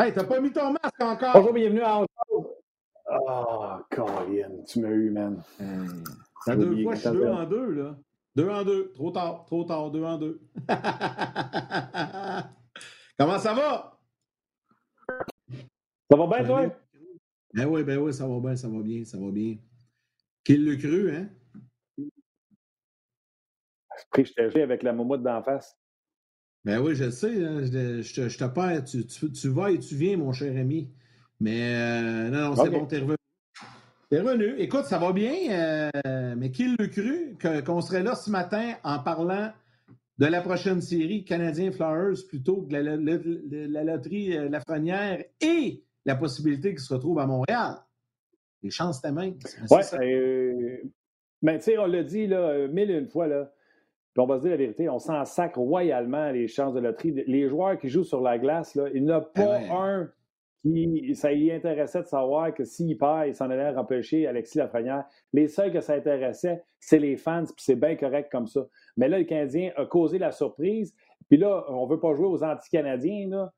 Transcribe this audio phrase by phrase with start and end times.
[0.00, 1.32] Hey, t'as pas mis ton masque encore?
[1.34, 2.04] Bonjour, bienvenue à
[3.08, 5.42] Ah, oh, Colin, tu m'as eu, man.
[5.58, 6.04] Hmm.
[6.44, 7.98] Ça deux fois, je suis deux en deux, là.
[8.36, 8.92] Deux en deux.
[8.92, 10.40] Trop tard, trop tard, deux en deux.
[13.18, 14.00] Comment ça va?
[16.08, 16.72] Ça va bien, toi?
[17.52, 19.56] Ben oui, ben oui, ça va bien, ça va bien, ça va bien.
[20.44, 21.28] Qu'il le cru, hein?
[24.16, 25.76] Je t'ai avec la moumoute d'en face.
[26.68, 27.28] Ben oui, je le sais.
[27.42, 28.84] Hein, je, te perds.
[28.84, 30.90] Tu, tu, vas et tu viens, mon cher ami.
[31.40, 33.16] Mais euh, non, non, c'est bon, t'es revenu.
[34.10, 34.54] T'es revenu.
[34.58, 38.98] Écoute, ça va bien, euh, mais qui le cru qu'on serait là ce matin en
[38.98, 39.50] parlant
[40.18, 46.16] de la prochaine série Canadien Flowers plutôt que la, la, loterie euh, Lafrenière et la
[46.16, 47.78] possibilité qu'il se retrouve à Montréal?
[48.62, 49.38] Les chances t'amènent.
[49.70, 49.80] Oui,
[51.40, 53.54] mais tu sais, on l'a dit là, mille et une fois, là,
[54.16, 57.22] on va se dire la vérité, on s'en sacre royalement les chances de loterie.
[57.26, 60.10] Les joueurs qui jouent sur la glace, là, il n'y en a pas un
[60.62, 65.04] qui ça y intéressait de savoir que s'il perd, il s'en allait empêcher Alexis Lafrenière.
[65.32, 68.66] Les seuls que ça intéressait, c'est les fans, puis c'est bien correct comme ça.
[68.96, 70.94] Mais là, le Canadien a causé la surprise.
[71.28, 73.48] Puis là, on ne veut pas jouer aux anti-Canadiens.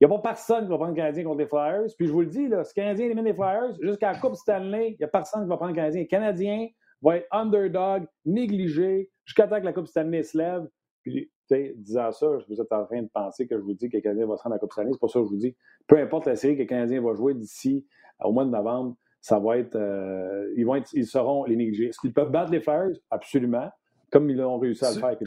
[0.00, 1.86] Il n'y a pas personne qui va prendre le Canadien contre les Flyers.
[1.96, 4.34] Puis je vous le dis, là, si le Canadien élimine les Flyers, jusqu'à la Coupe
[4.34, 6.02] Stanley, il n'y a personne qui va prendre le Canadien.
[6.02, 6.68] Le Canadien
[7.00, 10.68] va être underdog, négligé, jusqu'à temps que la Coupe Stanley se lève.
[11.02, 13.88] Puis, tu sais, disant ça, vous êtes en train de penser que je vous dis
[13.88, 14.90] que le Canadien va se rendre à la Coupe Stanley.
[14.92, 17.14] C'est pour ça que je vous dis, peu importe la série que le Canadien va
[17.14, 17.86] jouer d'ici
[18.20, 21.88] au mois de novembre, ça va être, euh, ils, vont être, ils seront les négligés.
[21.88, 22.96] Est-ce qu'ils peuvent battre les Flyers?
[23.10, 23.70] Absolument.
[24.10, 25.26] Comme ils ont réussi à le faire avec les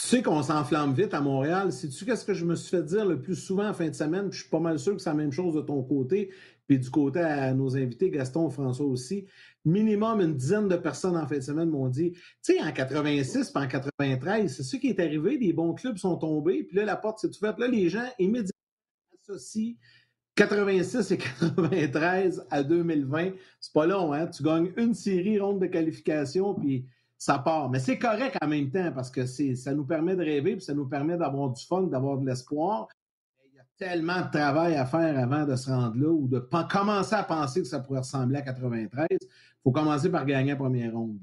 [0.00, 1.72] tu sais qu'on s'enflamme vite à Montréal.
[1.72, 4.30] Sais-tu qu'est-ce que je me suis fait dire le plus souvent en fin de semaine?
[4.30, 6.30] je suis pas mal sûr que c'est la même chose de ton côté,
[6.68, 9.26] puis du côté à nos invités, Gaston, François aussi
[9.64, 13.50] minimum une dizaine de personnes en fin de semaine m'ont dit, tu sais, en 86
[13.50, 16.84] puis en 93, c'est ce qui est arrivé, des bons clubs sont tombés, puis là,
[16.84, 17.58] la porte s'est ouverte.
[17.58, 18.52] Là, les gens immédiatement
[19.28, 19.74] associent
[20.34, 23.32] 86 et 93 à 2020.
[23.60, 24.26] C'est pas long, hein?
[24.28, 26.86] Tu gagnes une série ronde de qualification, puis
[27.16, 27.68] ça part.
[27.70, 30.74] Mais c'est correct en même temps parce que ça nous permet de rêver, puis ça
[30.74, 32.88] nous permet d'avoir du fun, d'avoir de l'espoir
[33.78, 37.62] tellement de travail à faire avant de se rendre là ou de commencer à penser
[37.62, 39.06] que ça pourrait ressembler à 93.
[39.10, 39.18] Il
[39.62, 41.18] faut commencer par gagner la première ronde.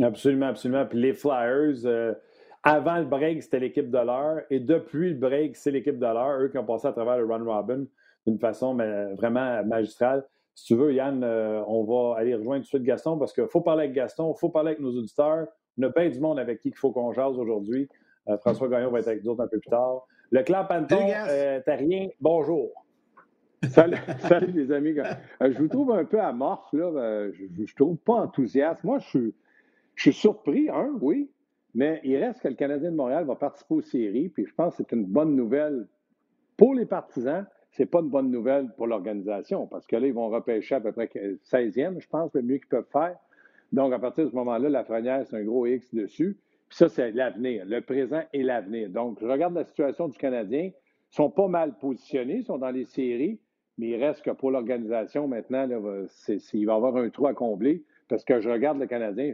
[0.00, 0.86] Absolument, absolument.
[0.86, 2.14] Puis les Flyers, euh,
[2.62, 4.42] avant le break, c'était l'équipe de l'heure.
[4.50, 6.40] Et depuis le break, c'est l'équipe de l'heure.
[6.40, 7.84] Eux qui ont passé à travers le run robin
[8.26, 10.24] d'une façon vraiment magistrale.
[10.54, 13.46] Si tu veux, Yann, euh, on va aller rejoindre tout de suite Gaston parce qu'il
[13.46, 15.46] faut parler avec Gaston, il faut parler avec nos auditeurs.
[15.78, 17.88] On a bien du monde avec qui il faut qu'on jase aujourd'hui.
[18.28, 20.06] Euh, François Gagnon va être avec nous un peu plus tard.
[20.30, 22.08] Le clan Panton, euh, t'as rien.
[22.20, 22.84] Bonjour.
[23.70, 24.94] salut, les amis.
[24.98, 26.84] Euh, je vous trouve un peu amorphe, là.
[26.84, 28.84] Euh, je ne trouve pas enthousiaste.
[28.84, 29.34] Moi, je suis,
[29.94, 31.30] je suis surpris, hein, oui,
[31.74, 34.76] mais il reste que le Canadien de Montréal va participer aux séries, puis je pense
[34.76, 35.88] que c'est une bonne nouvelle
[36.58, 37.46] pour les partisans.
[37.70, 40.92] C'est pas une bonne nouvelle pour l'organisation, parce que là, ils vont repêcher à peu
[40.92, 41.10] près
[41.50, 43.16] 16e, je pense, le mieux qu'ils peuvent faire.
[43.72, 46.36] Donc, à partir de ce moment-là, la frenière, c'est un gros X dessus.
[46.68, 48.90] Puis ça, c'est l'avenir, le présent et l'avenir.
[48.90, 50.70] Donc, je regarde la situation du Canadien.
[51.10, 53.40] Ils sont pas mal positionnés, ils sont dans les séries,
[53.78, 57.82] mais il reste que pour l'organisation, maintenant, il va y avoir un trou à combler.
[58.08, 59.32] Parce que je regarde le Canadien,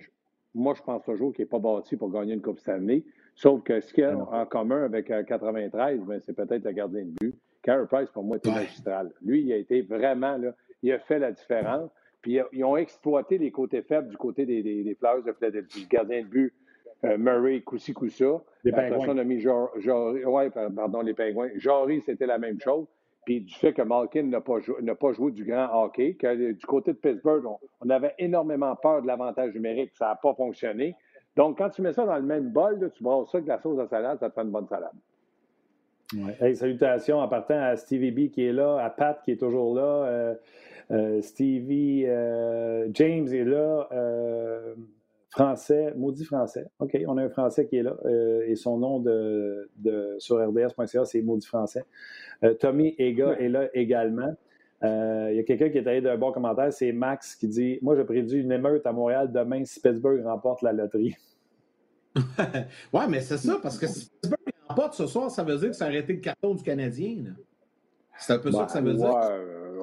[0.54, 3.02] moi, je pense toujours qu'il n'est pas bâti pour gagner une Coupe Stanley.
[3.34, 6.64] Sauf que ce qu'il y a ah en commun avec 93, euh, ben, c'est peut-être
[6.64, 7.34] le gardien de but.
[7.62, 9.10] Carey Price, pour moi, était magistral.
[9.22, 11.90] Lui, il a été vraiment, là, il a fait la différence.
[12.22, 15.82] Puis ils ont exploité les côtés faibles du côté des, des, des Flowers de Philadelphie.
[15.82, 16.54] Le gardien de but,
[17.04, 18.42] euh, Murray, Koussi Koussa.
[18.64, 19.08] Les Pingouins.
[19.08, 21.50] On a mis ouais, pardon, les Pingouins.
[21.56, 22.86] Jory, c'était la même chose.
[23.24, 24.58] Puis du fait que Malkin n'a pas,
[25.00, 27.44] pas, joué du grand hockey, que du côté de Pittsburgh,
[27.80, 29.92] on, avait énormément peur de l'avantage numérique.
[29.94, 30.94] Ça n'a pas fonctionné.
[31.36, 33.78] Donc, quand tu mets ça dans le même bol, tu brasses ça avec la sauce
[33.78, 34.92] à salade, ça te fait une bonne salade.
[36.14, 36.54] Ouais.
[36.54, 39.82] salutations en partant à Stevie B qui est là, à Pat qui est toujours là,
[39.82, 40.34] euh,
[40.90, 42.04] euh, Stevie,
[42.92, 43.88] James est là,
[45.34, 46.64] Français, maudit français.
[46.78, 49.68] OK, on a un français qui est là euh, et son nom de,
[50.18, 51.84] sur rds.ca, c'est maudit français.
[52.44, 54.32] Euh, Tommy Ega est là également.
[54.84, 57.80] Euh, il y a quelqu'un qui est allé d'un bon commentaire, c'est Max qui dit
[57.82, 61.16] Moi, je prédis une émeute à Montréal demain si Pittsburgh remporte la loterie.
[62.92, 65.76] ouais, mais c'est ça, parce que si Pittsburgh remporte ce soir, ça veut dire que
[65.76, 67.34] ça a arrêté le carton du Canadien.
[68.18, 69.08] C'est un peu ça que ça veut dire.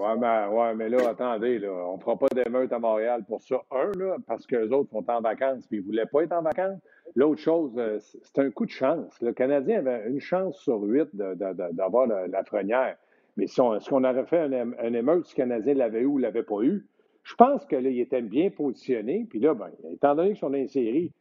[0.01, 3.39] Ouais, mais, ouais, mais là, attendez, là, on ne fera pas d'émeute à Montréal pour
[3.39, 3.61] ça.
[3.69, 6.31] Un, là, parce que les autres sont en vacances puis ils ne voulaient pas être
[6.31, 6.79] en vacances.
[7.15, 9.21] L'autre chose, euh, c'est un coup de chance.
[9.21, 12.95] Le Canadien avait une chance sur huit d'avoir la, la, frenière.
[13.37, 16.17] Mais si on, qu'on aurait fait un, un, émeute si le Canadien l'avait eu ou
[16.17, 16.83] ne l'avait pas eu,
[17.21, 19.27] je pense que là, il était bien positionné.
[19.29, 21.11] Puis là, ben, étant donné qu'ils sont dans une série,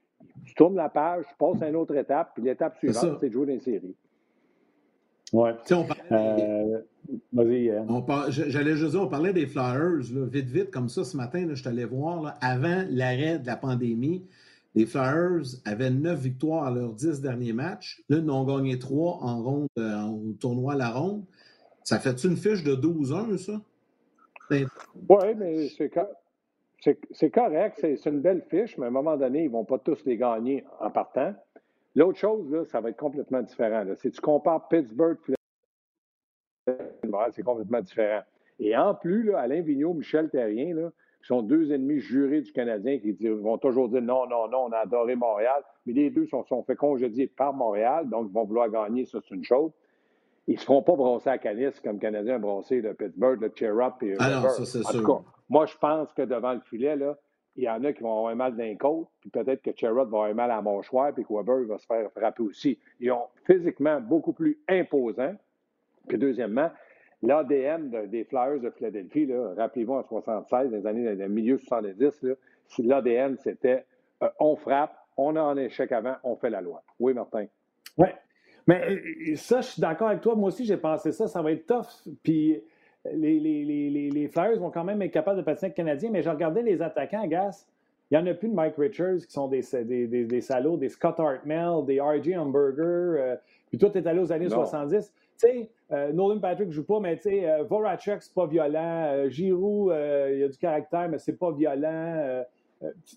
[0.47, 3.33] tu tournes la page, tu passes à une autre étape, puis l'étape suivante, c'est de
[3.33, 3.95] jouer dans une série.
[5.33, 5.53] Ouais.
[5.71, 6.85] On parlait
[7.33, 7.73] Vas-y,
[8.31, 11.85] J'allais juste dire, on parlait des Flyers, vite, vite, comme ça, ce matin, je t'allais
[11.85, 14.25] voir, avant l'arrêt de la pandémie,
[14.75, 18.03] les Flyers avaient neuf victoires à leurs dix derniers matchs.
[18.09, 21.25] Là, ils ont gagné trois en ronde, euh, au tournoi à la ronde.
[21.83, 23.61] Ça fait une fiche de 12-1, ça?
[24.51, 24.65] Oui,
[25.37, 26.15] mais c'est correct.
[27.83, 30.17] C'est une belle fiche, mais à un moment donné, ils ne vont pas tous les
[30.17, 31.35] gagner en partant.
[31.95, 33.85] L'autre chose, là, ça va être complètement différent.
[33.97, 35.19] Si tu compares Pittsburgh,
[37.33, 38.23] c'est complètement différent.
[38.59, 40.91] Et en plus, là, Alain Vigneault, Michel Terrien, là,
[41.21, 44.73] qui sont deux ennemis jurés du Canadien qui vont toujours dire non, non, non, on
[44.73, 48.45] a adoré Montréal, mais les deux sont, sont fait congédier par Montréal, donc ils vont
[48.45, 49.73] vouloir gagner, ça c'est une chose.
[50.47, 53.41] Ils ne se feront pas brosser à Canis comme le Canadien a brossé le Pittsburgh,
[53.41, 55.07] le Cheer-Up et ah non, ça, c'est sûr.
[55.07, 57.19] Cas, moi, je pense que devant le filet, là,
[57.61, 60.25] il y en a qui vont avoir mal d'un côte, puis peut-être que Cheer-Up va
[60.25, 62.79] avoir mal à la puis que Weber va se faire frapper aussi.
[63.01, 65.35] Ils ont physiquement beaucoup plus imposants.
[66.09, 66.71] Puis deuxièmement,
[67.23, 72.25] L'ADN des Flyers de Philadelphie, rappelez-vous en 76, dans les années le milieu 70,
[72.79, 73.85] l'ADN, c'était
[74.23, 76.83] euh, on frappe, on a un échec avant, on fait la loi.
[76.99, 77.45] Oui, Martin.
[77.99, 78.09] Oui.
[78.67, 80.35] Mais euh, ça, je suis d'accord avec toi.
[80.35, 81.27] Moi aussi, j'ai pensé ça.
[81.27, 82.11] Ça va être tough.
[82.23, 82.63] Puis
[83.13, 86.11] les, les, Flyers vont quand même être capables de patiner avec le Canadien.
[86.11, 87.67] Mais je regardais les attaquants, Gas.
[88.11, 90.89] Il n'y en a plus de Mike Richards qui sont des, des, des, salauds, des
[90.89, 92.37] Scott Hartmell, des R.J.
[92.37, 93.21] Hamburger.
[93.21, 93.37] Euh,
[93.71, 95.13] puis tout est allé aux années 70.
[95.13, 98.47] Tu sais, euh, Nolan Patrick ne joue pas, mais tu sais, euh, Voracek, c'est pas
[98.47, 99.07] violent.
[99.13, 102.45] Euh, Giroud, il a du caractère, mais c'est pas violent.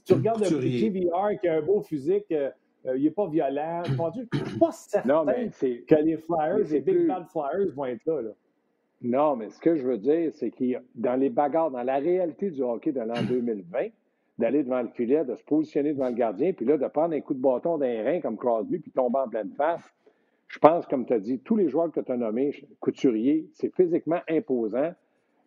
[0.06, 3.81] tu, regardes le JVR qui a un beau physique, il n'est pas violent.
[3.83, 8.31] Je ne suis pas certain que les Flyers, les Big Bad Flyers vont être là,
[9.03, 10.63] Non, mais ce que je veux dire, c'est que
[10.95, 13.89] dans les bagarres, dans la réalité du hockey de l'an 2020,
[14.39, 17.21] d'aller devant le filet, de se positionner devant le gardien, puis là, de prendre un
[17.21, 19.94] coup de bâton d'un rein comme Crosby, puis tomber en pleine face,
[20.47, 23.73] je pense, comme tu as dit, tous les joueurs que tu as nommés, couturier, c'est
[23.75, 24.94] physiquement imposant.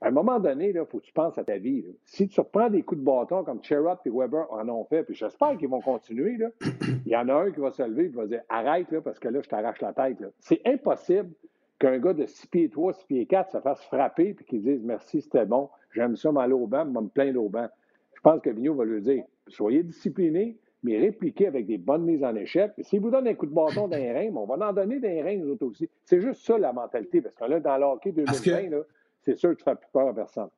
[0.03, 1.85] À un moment donné, il faut que tu penses à ta vie.
[2.05, 5.15] Si tu reprends des coups de bâton comme Cherrod et Weber en ont fait, puis
[5.15, 6.49] j'espère qu'ils vont continuer, là,
[7.07, 9.19] il y en a un qui va se lever et va dire Arrête, là, parce
[9.19, 10.19] que là, je t'arrache la tête.
[10.41, 11.31] C'est impossible
[11.79, 14.83] qu'un gars de 6 pieds 3, 6 pieds 4 se fasse frapper et qu'il dise
[14.83, 17.69] Merci, c'était bon, j'aime ça m'aller au banc, me plaindre au banc.
[18.15, 22.25] Je pense que Vigneault va lui dire Soyez disciplinés, mais répliquer avec des bonnes mises
[22.25, 22.73] en échec.
[22.81, 25.37] S'il vous donne un coup de bâton d'un rein, on va en donner des reins,
[25.37, 25.89] nous autres aussi.
[26.05, 27.21] C'est juste ça, la mentalité.
[27.21, 28.83] Parce que là, dans le hockey 2020,
[29.21, 30.49] c'est sûr que tu ne fais plus peur à personne.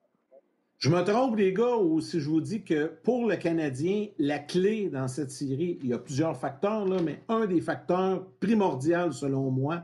[0.78, 4.38] Je me trompe, les gars, ou si je vous dis que pour le Canadien, la
[4.38, 9.10] clé dans cette série, il y a plusieurs facteurs, là, mais un des facteurs primordiaux,
[9.10, 9.82] selon moi,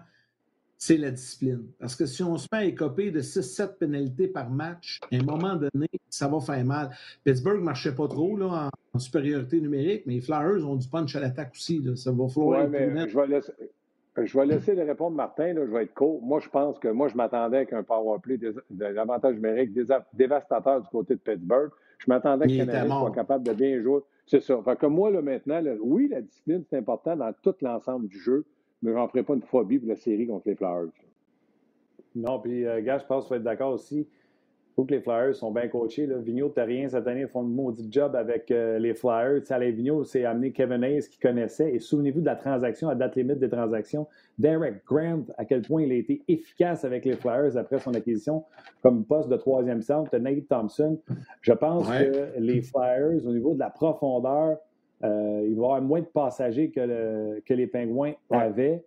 [0.78, 1.64] c'est la discipline.
[1.78, 5.22] Parce que si on se met à écoper de 6-7 pénalités par match, à un
[5.22, 6.90] moment donné, ça va faire mal.
[7.24, 11.14] Pittsburgh ne marchait pas trop là, en, supériorité numérique, mais les Flyers ont du punch
[11.16, 11.84] à l'attaque aussi.
[11.96, 13.52] Ça va falloir je, vais laisser,
[14.22, 16.22] je vais laisser répondre Martin, je vais être court.
[16.22, 18.38] Moi, je pense que moi, je m'attendais qu'un power play
[18.70, 19.72] d'avantage numérique
[20.12, 21.70] dévastateur du côté de Pittsburgh.
[21.98, 24.00] Je m'attendais que le Canadien soit capable de bien jouer.
[24.26, 24.60] C'est ça.
[24.64, 28.44] Fait que moi, là, maintenant, oui, la discipline, c'est important dans tout l'ensemble du jeu
[28.84, 30.90] mais je n'en ferai pas une phobie pour la série contre les Flyers.
[32.14, 34.00] Non, puis, euh, gars, je pense qu'il faut être d'accord aussi.
[34.00, 36.06] Il faut que les Flyers sont bien coachés.
[36.06, 36.18] Là.
[36.18, 39.40] Vigneault, t'as rien cette année, ils font un maudit job avec euh, les Flyers.
[39.40, 41.72] Tu sais, Alain Vigneault, c'est amené Kevin Hayes qui connaissait.
[41.72, 44.06] Et souvenez-vous de la transaction, à date limite des transactions.
[44.38, 48.44] Derek Grant, à quel point il a été efficace avec les Flyers après son acquisition
[48.82, 50.14] comme poste de troisième centre.
[50.18, 51.00] Nate Thompson.
[51.40, 54.58] Je pense que les Flyers, au niveau de la profondeur,
[55.02, 58.82] euh, il va y avoir moins de passagers que, que les Pingouins avaient.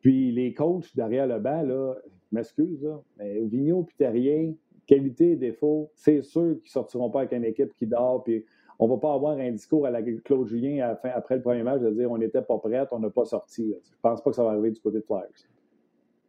[0.00, 1.94] Puis les coachs derrière le banc, là,
[2.30, 2.88] je m'excuse,
[3.18, 4.52] mais Vigneault et Terrien,
[4.86, 8.22] qualité et défaut, c'est sûr qu'ils ne sortiront pas avec une équipe qui dort.
[8.24, 8.44] Puis
[8.78, 11.80] on ne va pas avoir un discours à la Claude Julien après le premier match
[11.80, 13.68] de dire on n'était pas prêt, on n'a pas sorti.
[13.68, 15.28] Je ne pense pas que ça va arriver du côté de Flyers.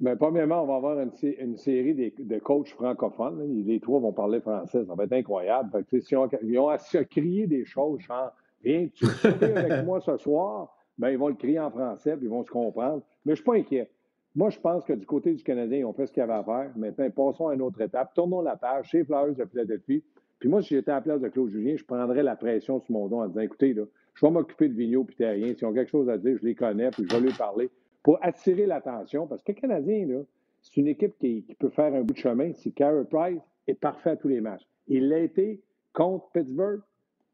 [0.02, 3.66] Mais premièrement, on va avoir une, série de, coachs francophones.
[3.66, 4.86] Les trois vont parler français.
[4.86, 5.84] Ça va être incroyable.
[6.00, 8.32] si on, ils ont à crier des choses, genre
[8.64, 9.06] Viens tu
[9.42, 12.52] avec moi ce soir, ben, ils vont le crier en français, puis ils vont se
[12.52, 13.04] comprendre.
[13.26, 13.90] Mais je ne suis pas inquiet.
[14.36, 16.44] Moi, je pense que du côté du Canadien, ils ont fait ce qu'ils avaient à
[16.44, 16.72] faire.
[16.76, 18.14] Maintenant, passons à une autre étape.
[18.14, 20.04] Tournons la page chez Fleurs de Philadelphie.
[20.40, 22.92] Puis moi, si j'étais à la place de Claude Julien, je prendrais la pression sur
[22.94, 25.54] mon dos en disant écoutez, là, je vais m'occuper de Vigneault et Terrien.
[25.54, 27.70] S'ils ont quelque chose à dire, je les connais, puis je vais lui parler
[28.04, 29.28] pour attirer l'attention.
[29.28, 30.22] Parce que le Canadien, là,
[30.62, 32.54] c'est une équipe qui, qui, peut faire un bout de chemin.
[32.54, 34.66] Si Carey Price est parfait à tous les matchs.
[34.88, 35.62] Il l'a été
[35.94, 36.82] contre Pittsburgh,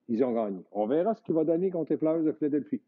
[0.08, 0.64] ils ont gagné.
[0.72, 2.82] On verra ce qu'il va donner contre les Fleurs de Philadelphie.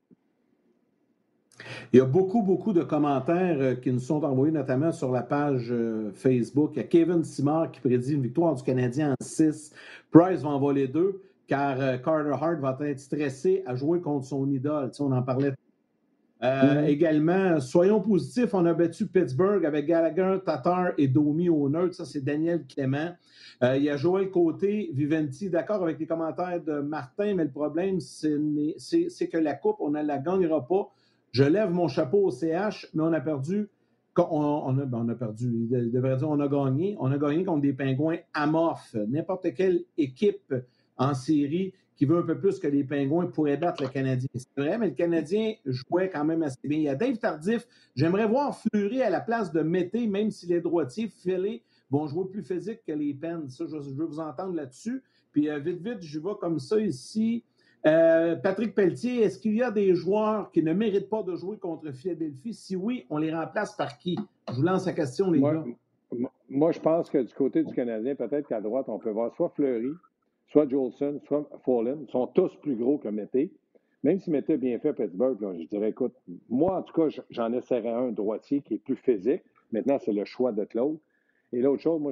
[1.92, 5.24] Il y a beaucoup, beaucoup de commentaires euh, qui nous sont envoyés, notamment sur la
[5.24, 6.72] page euh, Facebook.
[6.74, 9.74] Il y a Kevin Simard qui prédit une victoire du Canadien en 6.
[10.12, 14.26] Price va en voler deux, car euh, Carter Hart va être stressé à jouer contre
[14.26, 14.92] son idole.
[15.00, 15.54] on en parlait
[16.44, 21.96] Euh, également, soyons positifs, on a battu Pittsburgh avec Gallagher, Tatar et Domi au neutre.
[21.96, 23.12] Ça, c'est Daniel Clément.
[23.64, 27.50] Euh, il y a Joël Côté, Viventi, d'accord avec les commentaires de Martin, mais le
[27.50, 30.92] problème, c'est que la Coupe, on ne la gagnera pas.
[31.32, 33.70] Je lève mon chapeau au CH, mais on a perdu.
[34.18, 36.96] On, a, ben, on a perdu, il devrait dire on a gagné.
[37.00, 38.96] On a gagné contre des pingouins amorphes.
[39.08, 40.56] N'importe quelle équipe
[40.98, 44.30] en série qui veut un peu plus que les Pingouins pourraient battre le Canadien.
[44.36, 46.78] C'est vrai, mais le Canadien jouait quand même assez bien.
[46.78, 47.68] Il y a Dave Tardif.
[47.96, 52.26] J'aimerais voir Fleury à la place de Mété, même si les droitiers filés vont jouer
[52.32, 53.50] plus physique que les Pens.
[53.50, 55.02] Ça, je, veux vous entendre là-dessus.
[55.32, 57.44] Puis euh, vite, vite, je vais comme ça ici.
[57.86, 61.58] Euh, Patrick Pelletier, est-ce qu'il y a des joueurs qui ne méritent pas de jouer
[61.58, 62.54] contre Philadelphie?
[62.54, 64.18] Si oui, on les remplace par qui?
[64.50, 65.64] Je vous lance la question, les gars.
[66.50, 69.50] Moi, je pense que du côté du Canadien, peut-être qu'à droite, on peut voir soit
[69.50, 69.92] Fleury,
[70.48, 73.52] soit Jolson, soit Fallen, sont tous plus gros que Mété.
[74.04, 76.14] Même si Mété bien fait Pittsburgh, je dirais, écoute,
[76.50, 79.42] moi, en tout cas, j'en essaierais un droitier qui est plus physique.
[79.72, 80.98] Maintenant, c'est le choix de Claude.
[81.54, 82.12] Et l'autre chose, moi,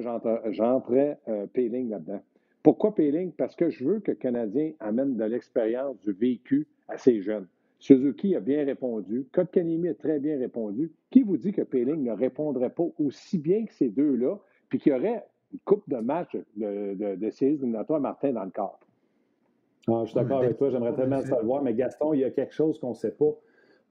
[0.50, 2.22] j'entrais euh, Payling là-dedans.
[2.62, 3.32] Pourquoi Payling?
[3.32, 7.46] Parce que je veux que le Canadien amène de l'expérience, du vécu à ces jeunes.
[7.78, 9.26] Suzuki a bien répondu.
[9.32, 10.90] Kotkaniemi a très bien répondu.
[11.10, 14.36] Qui vous dit que Payling ne répondrait pas aussi bien que ces deux-là,
[14.68, 18.78] puis qu'il aurait une coupe de match de, de, de séries Martin dans le cadre.
[19.88, 22.52] Ah, je suis d'accord avec toi, j'aimerais tellement savoir, mais Gaston, il y a quelque
[22.52, 23.34] chose qu'on ne sait pas.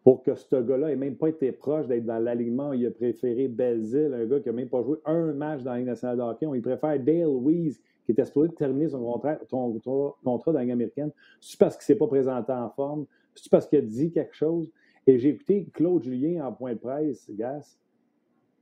[0.04, 3.48] Pour que ce gars-là n'ait même pas été proche d'être dans l'alignement, il a préféré
[3.48, 6.22] Belzil, un gars qui n'a même pas joué un match dans la Ligue nationale de
[6.22, 6.46] hockey.
[6.54, 11.12] Il préfère Dale Weiss, qui était supposé terminer son contrat, contrat dans la Ligue américaine.
[11.42, 13.08] C'est parce qu'il ne s'est pas présenté en forme?
[13.34, 14.72] C'est parce qu'il a dit quelque chose?
[15.08, 17.80] Et j'ai écouté Claude Julien en point de presse, Gas.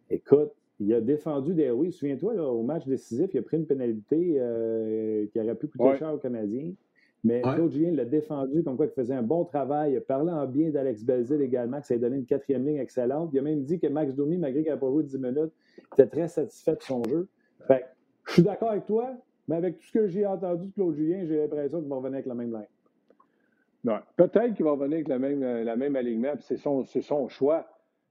[0.09, 0.51] Écoute,
[0.83, 1.91] il a défendu des oui.
[1.91, 6.13] Souviens-toi, au match décisif, il a pris une pénalité euh, qui aurait pu coûter cher
[6.13, 6.73] aux Canadiens.
[7.23, 9.93] Mais Claude Julien l'a défendu comme quoi il faisait un bon travail.
[9.93, 13.29] Il a parlé en bien d'Alex Belzil également, qui s'est donné une quatrième ligne excellente.
[13.31, 15.53] Il a même dit que Max Domi, malgré qu'il n'a pas joué 10 minutes,
[15.93, 17.29] était très satisfait de son jeu.
[17.65, 17.85] Fait,
[18.27, 19.11] je suis d'accord avec toi,
[19.47, 22.15] mais avec tout ce que j'ai entendu de Claude Julien, j'ai l'impression qu'il va revenir
[22.15, 23.99] avec la même ligne.
[24.17, 27.65] Peut-être qu'il va revenir avec la même, la même alignement, c'est son, son choix.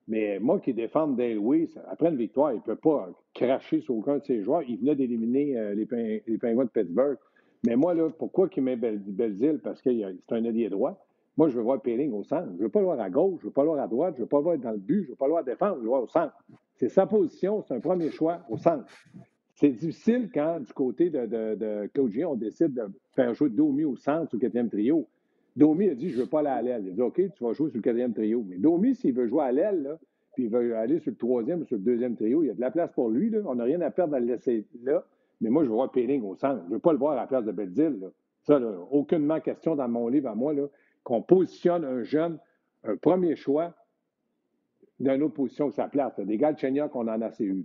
[0.08, 3.96] Mais moi qui défends Dale Weiss, après une victoire, il ne peut pas cracher sur
[3.96, 4.62] aucun de ses joueurs.
[4.68, 7.18] Il venait d'éliminer euh, les, les, Pingouins de Pittsburgh.
[7.64, 9.60] Mais moi, là, pourquoi il met Belzile?
[9.62, 10.98] Parce que c'est un allié droit.
[11.36, 12.48] Moi, je veux voir Péling au centre.
[12.52, 13.88] Je ne veux pas le voir à gauche, je ne veux pas le voir à
[13.88, 15.32] droite, je ne veux pas le voir dans le but, je ne veux pas le
[15.32, 16.34] voir défendre, je veux le voir au centre.
[16.74, 18.84] C'est sa position, c'est un premier choix au centre.
[19.54, 22.82] C'est difficile quand, du côté de, de, on décide de
[23.14, 25.06] faire jouer Domi au centre, au quatrième trio.
[25.56, 26.82] Domi a dit Je ne veux pas aller à l'aile.
[26.86, 28.44] Il a dit OK, tu vas jouer sur le quatrième trio.
[28.46, 29.98] Mais Domi, s'il veut jouer à l'aile,
[30.34, 32.54] puis il veut aller sur le troisième ou sur le deuxième trio, il y a
[32.54, 33.30] de la place pour lui.
[33.30, 33.40] Là.
[33.44, 35.04] On n'a rien à perdre à le laisser là.
[35.40, 36.62] Mais moi, je veux voir Péling au centre.
[36.64, 38.10] Je ne veux pas le voir à la place de Beldil.
[38.42, 40.54] Ça, là, aucunement question dans mon livre à moi
[41.02, 42.38] qu'on positionne un jeune,
[42.84, 43.74] un premier choix,
[45.00, 46.18] dans une autre position que sa place.
[46.20, 47.64] Des gars de qu'on en a assez eu.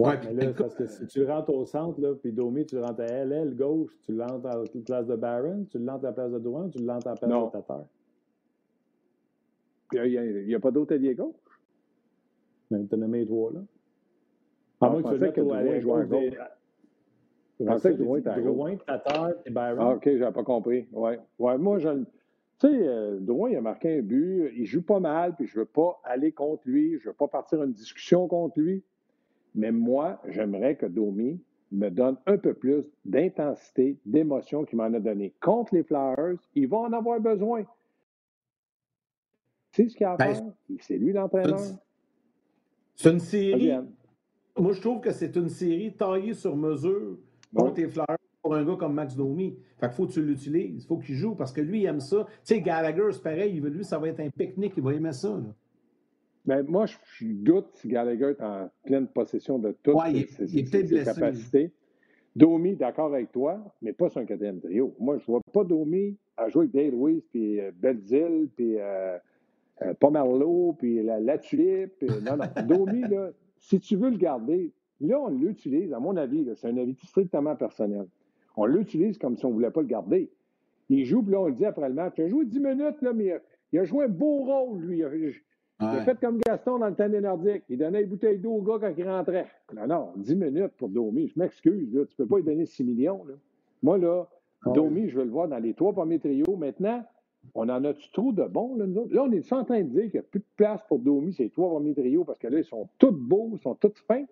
[0.00, 3.02] Oui, mais là, parce que si tu rentres au centre, là, puis Domi, tu rentres
[3.02, 6.32] à LL, gauche, tu l'entres à la place de Barron, tu l'entres à la place
[6.32, 7.84] de Drouin, tu l'entres à la place de Tatar.
[9.92, 11.34] Il n'y a, pas d'autre allié gauche?
[12.70, 13.60] Ben, tu as nommé les trois, là.
[14.80, 16.06] À moins que tu le mettes au allié gauche.
[17.58, 19.80] Je pensais que Drouin était à Drouin, Tatar et Barron.
[19.80, 20.88] Ah, OK, j'avais pas compris.
[20.92, 21.20] Ouais.
[21.38, 21.90] ouais moi, je...
[22.58, 25.58] Tu sais, euh, Drouin, il a marqué un but, il joue pas mal, puis je
[25.58, 28.82] veux pas aller contre lui, je veux pas partir une discussion contre lui.
[29.54, 31.40] Mais moi, j'aimerais que Domi
[31.72, 35.34] me donne un peu plus d'intensité, d'émotion qu'il m'en a donné.
[35.40, 37.64] Contre les Flyers, il va en avoir besoin.
[39.72, 40.42] C'est ce qu'il a à ben, faire.
[40.80, 41.60] C'est lui l'entraîneur.
[42.96, 43.72] C'est une série.
[44.56, 47.18] Moi, je trouve que c'est une série taillée sur mesure
[47.54, 49.56] contre les Flyers pour un gars comme Max Domi.
[49.78, 50.82] Fait qu'il faut que tu l'utilises.
[50.82, 52.24] Il faut qu'il joue parce que lui, il aime ça.
[52.44, 53.60] Tu sais, Gallagher, c'est pareil.
[53.60, 54.74] Lui, ça va être un pique-nique.
[54.76, 55.40] Il va aimer ça.
[56.46, 59.98] Ben, moi, je, doute si Gallagher est en pleine possession de toutes
[60.46, 61.70] ses, capacités.
[62.34, 64.94] Domi, d'accord avec toi, mais pas sur un quatrième trio.
[64.98, 68.76] Moi, je ne vois pas Domi à jouer avec Dale Weiss, puis euh, Belzil, puis
[68.78, 69.18] euh,
[69.82, 72.02] euh, Pomerleau, puis la, la Tulipe.
[72.24, 72.44] non, non.
[72.66, 76.76] Domi, là, si tu veux le garder, là, on l'utilise, à mon avis, c'est un
[76.76, 78.06] avis strictement personnel.
[78.56, 80.30] On l'utilise comme si on ne voulait pas le garder.
[80.88, 82.14] Il joue, puis là, on le dit après le match.
[82.18, 83.40] Il a joué 10 minutes, là, mais
[83.72, 84.98] il a, joué un beau rôle, lui.
[84.98, 85.08] Il a
[86.04, 87.64] fait comme Gaston dans le temps des Nordiques.
[87.68, 89.46] Il donnait une bouteille d'eau au gars quand il rentrait.
[89.74, 91.28] Non, non, 10 minutes pour Domi.
[91.28, 93.24] Je m'excuse, tu ne peux pas lui donner 6 millions.
[93.82, 94.26] Moi, là,
[94.66, 96.56] ah Domi, je veux le voir dans les trois premiers trios.
[96.56, 97.02] Maintenant,
[97.54, 100.02] on en a-tu trop de bons, là, nous Là, on est en train de dire
[100.02, 102.58] qu'il n'y a plus de place pour Domi, ces trois premiers trios, parce que là,
[102.58, 104.24] ils sont tous beaux, ils sont tous fins?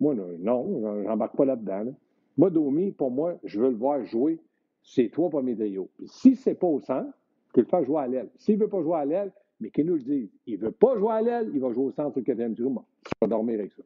[0.00, 1.92] Moi, non, j'embarque pas là-dedans.
[2.36, 4.40] Moi, Domi, pour moi, je veux le voir jouer
[4.82, 5.88] ces trois premiers trios.
[5.96, 7.12] Puis si c'est pas au centre,
[7.52, 8.28] qu'il le fasse jouer à l'aile.
[8.36, 9.32] S'il ne veut pas jouer à l'aile,
[9.64, 10.28] mais qu'il nous le dise.
[10.46, 12.68] Il ne veut pas jouer à l'aile, il va jouer au centre du quatrième trio.
[12.68, 13.82] Bon, il va dormir avec ça.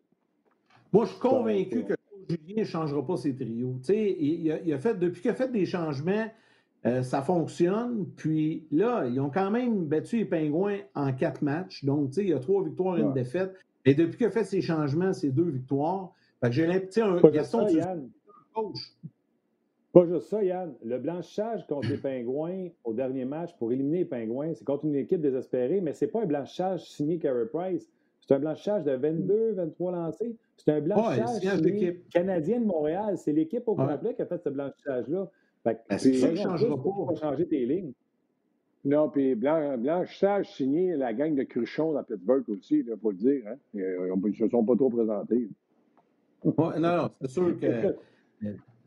[0.93, 1.95] Moi, je suis convaincu que
[2.29, 3.77] Julien ne changera pas ses trios.
[3.89, 6.27] Il a, il a fait, depuis qu'il a fait des changements,
[6.85, 8.07] euh, ça fonctionne.
[8.17, 11.85] Puis là, ils ont quand même battu les Pingouins en quatre matchs.
[11.85, 13.55] Donc, il y a trois victoires et une défaite.
[13.85, 16.13] Et depuis qu'il a fait ses changements, c'est deux victoires.
[16.43, 17.21] Que j'ai l'impression.
[17.21, 17.79] Gaston, tu
[18.53, 18.79] coach.
[19.93, 20.75] Pas juste ça, Yann.
[20.85, 24.97] Le blanchissage contre les Pingouins au dernier match pour éliminer les Pingouins, c'est contre une
[24.97, 27.91] équipe désespérée, mais ce n'est pas un blanchissage signé Carey Price.
[28.21, 30.37] C'est un blanchissage de 22, 23 lancés.
[30.57, 33.17] C'est un blanchissage signé canadien de Montréal.
[33.17, 35.31] C'est l'équipe au complet qui a fait ce blanchissage-là.
[35.97, 37.15] C'est ça ne changera pas.
[37.15, 37.93] changer tes lignes.
[38.85, 43.43] Non, puis blanchissage signé la gang de Cruchon dans Pittsburgh aussi, il faut le dire.
[43.47, 43.57] Hein?
[43.75, 45.49] Ils ne se sont pas trop présentés.
[46.45, 47.97] non, non, c'est sûr que.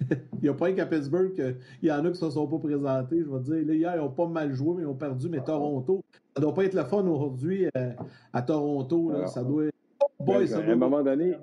[0.10, 2.58] il n'y a pas qu'à Pittsburgh qu'il y en a qui ne se sont pas
[2.58, 3.20] présentés.
[3.20, 5.28] Je vais dire, là, hier, ils n'ont pas mal joué, mais ils ont perdu.
[5.28, 7.92] Mais Toronto, ça ne doit pas être le fun aujourd'hui euh,
[8.32, 9.10] à Toronto.
[9.12, 9.26] Là.
[9.26, 9.74] ça doit être.
[10.20, 11.36] Boy, ça doit à un moment donné,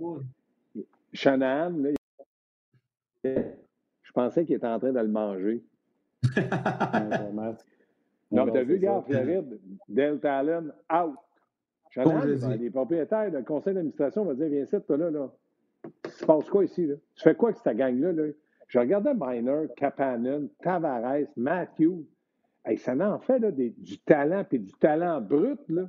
[1.14, 1.90] Shanahan, là,
[3.24, 5.64] je pensais qu'il était en train de le manger.
[8.32, 11.16] non, mais tu as vu, gars, Floride, Del Talon, out.
[11.90, 15.32] Shanahan, les propriétaires, le conseil d'administration va dire Viens ici, toi là, là.
[16.06, 16.88] Il se passe quoi ici?
[16.88, 16.96] Là?
[17.16, 18.12] Tu fais quoi avec cette gang-là?
[18.12, 18.24] Là?
[18.68, 22.06] Je regardais Miner, Kapanen, Tavares, Matthew.
[22.78, 25.60] ça en fait là, du talent, puis du talent brut.
[25.70, 25.84] Là.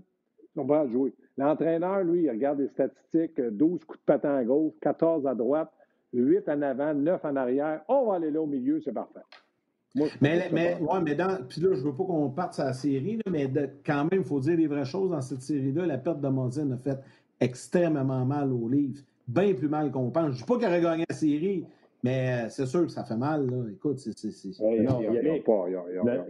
[0.57, 1.15] On va jouer.
[1.37, 5.71] L'entraîneur, lui, il regarde les statistiques 12 coups de patin à gauche, 14 à droite,
[6.13, 7.83] 8 en avant, 9 en arrière.
[7.89, 9.21] On va aller là au milieu, c'est parfait.
[9.95, 11.47] mais, mais, ouais, mais dans.
[11.47, 13.51] Puis là, je veux pas qu'on parte sur la série, mais
[13.85, 15.87] quand même, il faut dire les vraies choses dans cette série-là.
[15.87, 16.99] La perte de Mondine a fait
[17.41, 19.03] extrêmement mal aux livres.
[19.29, 20.27] Bien plus mal qu'on pense.
[20.27, 21.67] Je ne dis pas qu'elle aurait gagné la série,
[22.07, 23.47] mais euh, c'est sûr que ça fait mal.
[23.51, 23.71] Là.
[23.73, 24.13] Écoute, c'est.
[24.23, 24.83] ils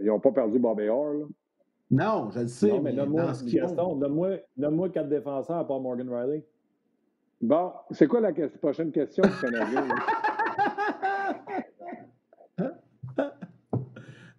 [0.03, 1.13] n'ont pas, perdu Bobby Orr.
[1.13, 1.25] Là.
[1.91, 2.69] Non, je le sais.
[2.69, 6.43] Non, mais, nomme-moi, Gaston, donne-moi quatre défenseurs à part Morgan Riley.
[7.39, 9.87] Bon, c'est quoi la prochaine question du Canadien?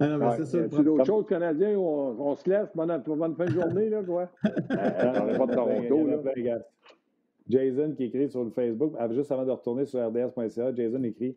[0.01, 0.59] Ah non, mais c'est ça.
[0.70, 4.29] C'est d'autres choses Canadiens on, se laisse pendant bonne fin de journée, là, quoi?
[4.44, 6.59] on n'est pas de Toronto, là.
[7.48, 11.37] Jason qui écrit sur le Facebook, juste avant de retourner sur rds.ca, Jason écrit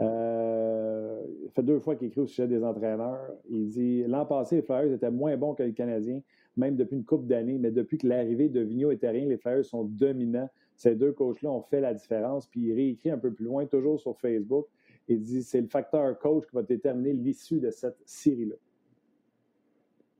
[0.00, 1.22] euh,
[1.54, 3.30] fait deux fois qu'il écrit au sujet des entraîneurs.
[3.50, 6.20] Il dit L'an passé, les Flyers étaient moins bons que les Canadiens,
[6.56, 9.64] même depuis une couple d'années, mais depuis que l'arrivée de Vigneault et Terrien, les Flyers
[9.64, 10.48] sont dominants.
[10.76, 12.46] Ces deux coachs-là ont fait la différence.
[12.46, 14.66] Puis il réécrit un peu plus loin, toujours sur Facebook.
[15.08, 18.54] Il dit C'est le facteur coach qui va déterminer l'issue de cette série-là.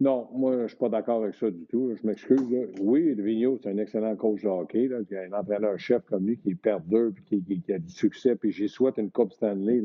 [0.00, 1.94] Non, moi, je ne suis pas d'accord avec ça du tout.
[1.94, 2.40] Je m'excuse.
[2.80, 4.84] Oui, Vigneault, c'est un excellent coach de hockey.
[4.84, 8.34] Il y a un entraîneur-chef comme lui qui est perdeur et qui, a du succès.
[8.34, 9.82] Puis j'y souhaite une Coupe Stanley.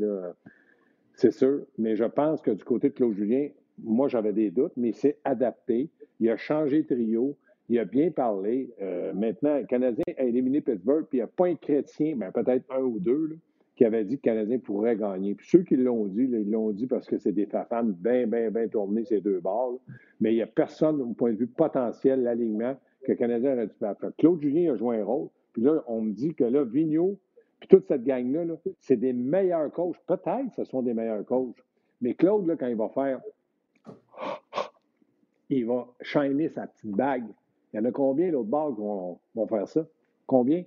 [1.14, 1.66] C'est sûr.
[1.76, 3.48] Mais je pense que du côté de Claude Julien,
[3.78, 5.90] moi, j'avais des doutes, mais il s'est adapté.
[6.18, 7.36] Il a changé de trio.
[7.68, 8.70] Il a bien parlé.
[8.80, 12.30] Euh, maintenant, le Canadien a éliminé Pittsburgh, puis il n'y a pas un chrétien, ben,
[12.30, 13.38] peut-être un ou deux,
[13.76, 15.34] qui avait dit que le Canadien pourrait gagner.
[15.34, 18.50] Puis ceux qui l'ont dit, ils l'ont dit parce que c'est des fans bien, bien,
[18.50, 19.76] bien tournés ces deux balles.
[20.20, 23.66] Mais il n'y a personne, au point de vue potentiel, l'alignement, que le Canadien aurait
[23.66, 23.94] dû faire.
[24.16, 25.28] Claude Julien a joué un rôle.
[25.52, 27.18] Puis là, on me dit que là, Vigneault,
[27.60, 28.44] puis toute cette gang-là,
[28.80, 29.96] c'est des meilleurs coachs.
[30.06, 31.54] Peut-être ce sont des meilleurs coachs.
[32.00, 33.20] Mais Claude, là, quand il va faire,
[35.50, 37.26] il va shiner sa petite bague.
[37.72, 38.80] Il y en a combien l'autre bord qui
[39.34, 39.86] vont faire ça?
[40.26, 40.64] Combien?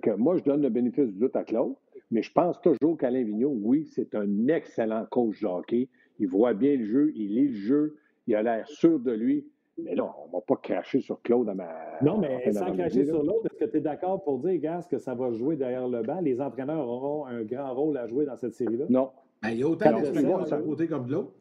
[0.00, 1.74] Que moi, je donne le bénéfice du doute à Claude,
[2.10, 5.88] mais je pense toujours qu'Alain Vigneault, oui, c'est un excellent coach de hockey.
[6.18, 7.96] Il voit bien le jeu, il lit le jeu,
[8.26, 9.46] il a l'air sûr de lui.
[9.82, 11.68] Mais là, on ne va pas cracher sur Claude à ma.
[12.02, 14.98] Non, mais sans cracher sur l'autre, est-ce que tu es d'accord pour dire, Gas, que
[14.98, 16.20] ça va jouer derrière le banc?
[16.20, 18.86] Les entraîneurs auront un grand rôle à jouer dans cette série-là?
[18.88, 19.10] Non.
[19.42, 21.32] Ben, il y a autant de d'un côté comme de l'autre.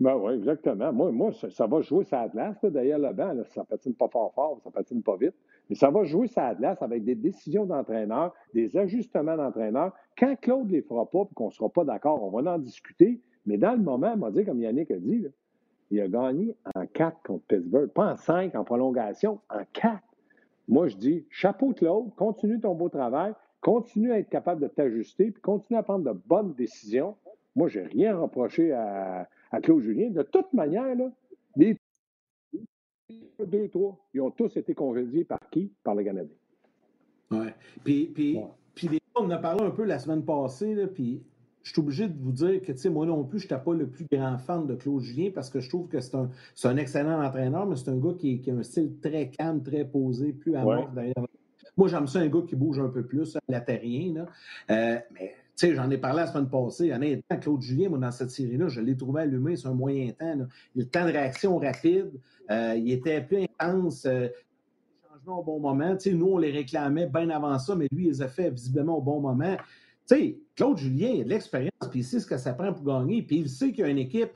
[0.00, 0.92] Ben oui, exactement.
[0.92, 3.32] Moi, moi ça, va jouer sa glace derrière le banc.
[3.32, 3.44] Là.
[3.44, 5.34] Ça patine pas fort fort, ça patine pas vite.
[5.72, 9.94] Mais ça va jouer sa glace avec des décisions d'entraîneur, des ajustements d'entraîneur.
[10.18, 12.58] Quand Claude ne les fera pas et qu'on ne sera pas d'accord, on va en
[12.58, 13.22] discuter.
[13.46, 15.26] Mais dans le moment, va dire, comme Yannick a dit,
[15.90, 17.88] il a gagné en quatre contre Pittsburgh.
[17.88, 20.04] Pas en cinq en prolongation, en quatre.
[20.68, 23.32] Moi, je dis, chapeau Claude, continue ton beau travail,
[23.62, 27.16] continue à être capable de t'ajuster, puis continue à prendre de bonnes décisions.
[27.56, 30.10] Moi, je n'ai rien reproché à, à Claude Julien.
[30.10, 31.10] De toute manière, là,
[31.56, 31.78] les
[33.44, 35.72] deux, trois, ils ont tous été congédiés par qui?
[35.82, 36.36] Par le Canadien.
[37.30, 37.46] Oui.
[37.84, 38.38] Puis, puis,
[38.74, 41.22] puis on en a parlé un peu la semaine passée, là, puis
[41.62, 43.74] je suis obligé de vous dire que, tu sais, moi non plus, je n'étais pas
[43.74, 46.28] le plus grand fan de Claude Julien parce que je trouve que c'est un,
[46.64, 49.84] un excellent entraîneur, mais c'est un gars qui, qui, a un style très calme, très
[49.84, 51.14] posé, plus à derrière.
[51.76, 54.14] Moi, j'aime ça un gars qui bouge un peu plus, terrien.
[54.14, 54.26] Là.
[54.70, 55.34] Euh, mais
[55.66, 56.92] sais, j'en ai parlé la semaine passée.
[56.92, 60.34] Honnêtement, Claude Julien, moi, dans cette série-là, je l'ai trouvé allumé sur un moyen temps.
[60.34, 60.46] Là.
[60.74, 62.10] Le temps de réaction rapide,
[62.50, 64.04] euh, il était plus intense.
[64.06, 64.28] Euh,
[65.12, 65.96] changements au bon moment.
[65.96, 68.50] Tu sais, nous, on les réclamait bien avant ça, mais lui, il les a fait
[68.50, 69.56] visiblement au bon moment.
[70.08, 72.72] Tu sais, Claude Julien, il a de l'expérience, puis il sait ce que ça prend
[72.72, 74.30] pour gagner, puis il sait qu'il y a une équipe,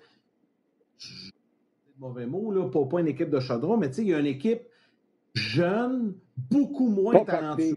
[1.98, 4.20] mauvais mot, là, pas, pas une équipe de chaudron, mais tu sais, il y a
[4.20, 4.62] une équipe
[5.34, 6.14] jeune,
[6.50, 7.76] beaucoup moins talentueuse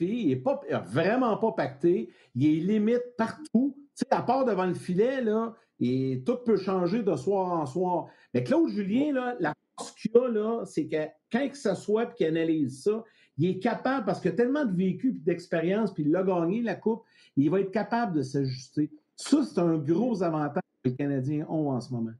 [0.00, 2.10] Il n'est pas, vraiment pas pacté.
[2.34, 3.76] Il est limite partout.
[3.96, 8.06] Tu à part devant le filet, là, et tout peut changer de soir en soir.
[8.32, 12.26] Mais Claude Julien, là, la force qu'il a, c'est que quand il s'assoit et qu'il
[12.26, 13.04] analyse ça,
[13.38, 16.60] il est capable, parce qu'il a tellement de vécu et d'expérience, puis il a gagné
[16.62, 17.04] la Coupe,
[17.36, 18.90] il va être capable de s'ajuster.
[19.16, 22.12] Ça, c'est un gros avantage que les Canadiens ont en ce moment.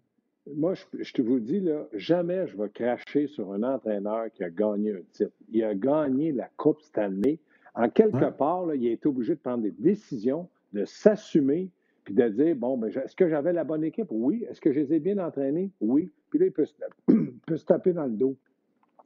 [0.56, 4.50] Moi, je, te vous dis, là, jamais je vais cracher sur un entraîneur qui a
[4.50, 5.32] gagné un titre.
[5.50, 7.38] Il a gagné la Coupe cette année.
[7.74, 11.70] En quelque part, il a été obligé de prendre des décisions, de s'assumer,
[12.04, 14.08] puis de dire, bon, ben, est-ce que j'avais la bonne équipe?
[14.10, 14.44] Oui.
[14.48, 15.70] Est-ce que je les ai bien entraînés?
[15.80, 16.10] Oui.
[16.30, 16.52] Puis là, il
[17.46, 18.36] peut se, taper dans le dos.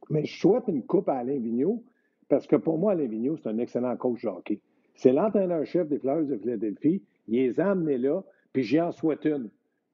[0.09, 1.83] Mais je souhaite une coupe à Alain Vigneault,
[2.29, 4.59] parce que pour moi, Alain Vigneault, c'est un excellent coach de hockey.
[4.95, 7.01] C'est l'entraîneur-chef des Fleurs de Philadelphie.
[7.27, 9.49] Il les a amenés là, puis j'en souhaite une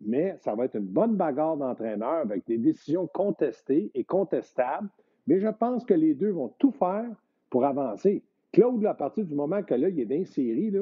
[0.05, 4.89] mais ça va être une bonne bagarre d'entraîneurs avec des décisions contestées et contestables.
[5.27, 7.07] Mais je pense que les deux vont tout faire
[7.49, 8.23] pour avancer.
[8.51, 10.73] Claude, à partir du moment que là, il est dans série,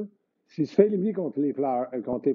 [0.47, 2.31] s'il se fait éliminer contre les Flowers, euh, contre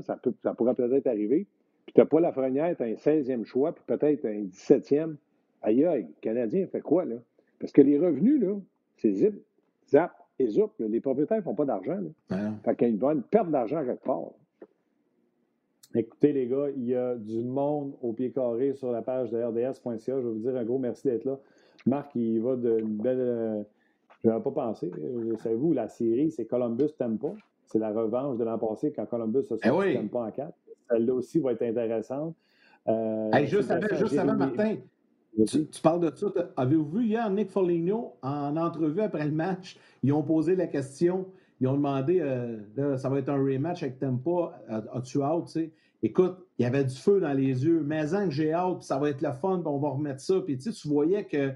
[0.00, 1.46] ça, peut, ça pourrait peut-être arriver.
[1.84, 5.16] Puis tu n'as pas la Frenière, tu as un 16e choix, puis peut-être un 17e.
[5.60, 7.16] Aïe, aïe, le Canadien fait quoi, là?
[7.58, 8.56] Parce que les revenus, là,
[8.96, 9.34] c'est zip,
[9.88, 10.70] zap et zoup.
[10.78, 12.00] Les propriétaires ne font pas d'argent.
[12.64, 14.30] Fait qu'il y a une perte d'argent quelque part.
[15.94, 19.42] Écoutez, les gars, il y a du monde au pied carré sur la page de
[19.42, 19.98] RDS.ca.
[20.06, 21.38] Je vais vous dire un gros merci d'être là.
[21.86, 23.20] Marc, il va d'une belle.
[23.20, 23.62] Euh,
[24.22, 24.90] je n'avais pas pensé.
[24.98, 27.34] Euh, savez-vous, la série, c'est Columbus Tempa.
[27.66, 30.52] C'est la revanche de l'an passé quand Columbus se sont eh en 4.
[30.90, 32.34] Celle-là aussi va être intéressante.
[32.88, 34.76] Euh, juste, avant, Martin,
[35.46, 36.26] tu, parles de ça.
[36.56, 39.78] Avez-vous vu hier Nick Foligno en entrevue après le match?
[40.02, 41.26] Ils ont posé la question.
[41.62, 42.18] Ils ont demandé,
[42.76, 44.60] là, ça va être un rematch avec Tempa.
[44.92, 45.46] As-tu hâte?
[45.46, 45.72] Tu sais?
[46.02, 47.82] écoute, il y avait du feu dans les yeux.
[47.84, 50.20] Mais en que j'ai hâte, puis ça va être le fun, puis on va remettre
[50.20, 50.40] ça.
[50.40, 51.52] Puis tu, sais, tu voyais que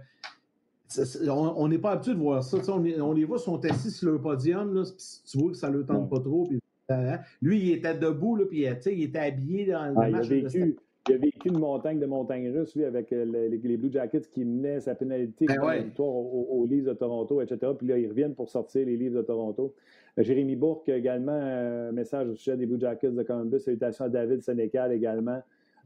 [1.28, 2.58] on n'est pas habitué de voir ça.
[2.68, 4.84] On, on, les voit sont assis sur le podium, là,
[5.28, 6.46] tu vois que ça ne le tente pas trop.
[6.46, 7.18] Puis, hein.
[7.42, 10.28] lui, il était debout, là, puis il était habillé dans le ah, match.
[10.30, 10.76] Il a, vécu,
[11.08, 14.44] il a vécu une montagne de montagnes russes, lui, avec euh, les, Blue Jackets qui
[14.44, 15.82] menaient sa pénalité ben ouais.
[15.82, 17.72] victoire aux, aux, de Toronto, etc.
[17.76, 19.74] Puis là, ils reviennent pour sortir les livres de Toronto.
[20.18, 23.60] Euh, Jérémy Bourque également, un message au sujet des Blue Jackets de Columbus.
[23.60, 25.42] Salutations à David Sénécal également.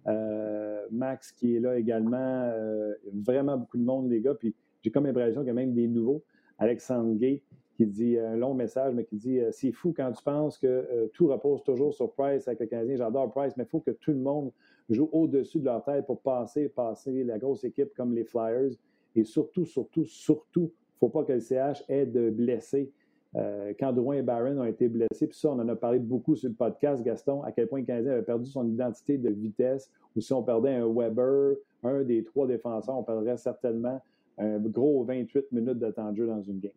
[0.06, 2.16] Euh, Max qui est là également.
[2.18, 4.35] Euh, vraiment beaucoup de monde, les gars.
[4.35, 6.22] Puis j'ai comme l'impression qu'il y a même des nouveaux.
[6.59, 7.42] Alexandre Gay
[7.74, 11.28] qui dit un long message, mais qui dit C'est fou quand tu penses que tout
[11.28, 12.96] repose toujours sur Price avec le Canadien.
[12.96, 14.52] J'adore Price, mais il faut que tout le monde
[14.94, 18.72] joue au-dessus de leur tête pour passer, passer la grosse équipe comme les Flyers.
[19.16, 22.92] Et surtout, surtout, surtout, il ne faut pas que le CH ait de blessés
[23.37, 26.35] euh, quand Drouin et Barron ont été blessés, puis ça, on en a parlé beaucoup
[26.35, 29.90] sur le podcast, Gaston, à quel point le Canadien avait perdu son identité de vitesse,
[30.16, 34.00] ou si on perdait un Weber, un des trois défenseurs, on perdrait certainement
[34.38, 36.72] un gros 28 minutes de de jeu dans une game.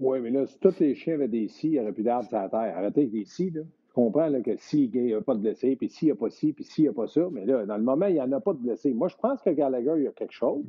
[0.00, 2.28] Oui, mais là, si tous les chiens avaient des si, il n'y aurait plus d'arbres
[2.28, 2.76] sur la terre.
[2.76, 3.62] Arrêtez avec des si, là.
[3.98, 6.64] Là, que s'il n'y a pas de blessés, puis s'il n'y a pas ci, puis
[6.64, 8.52] s'il n'y a pas ça, mais là, dans le moment, il n'y en a pas
[8.52, 8.92] de blessés.
[8.94, 10.64] Moi, je pense que Gallagher, il y a quelque chose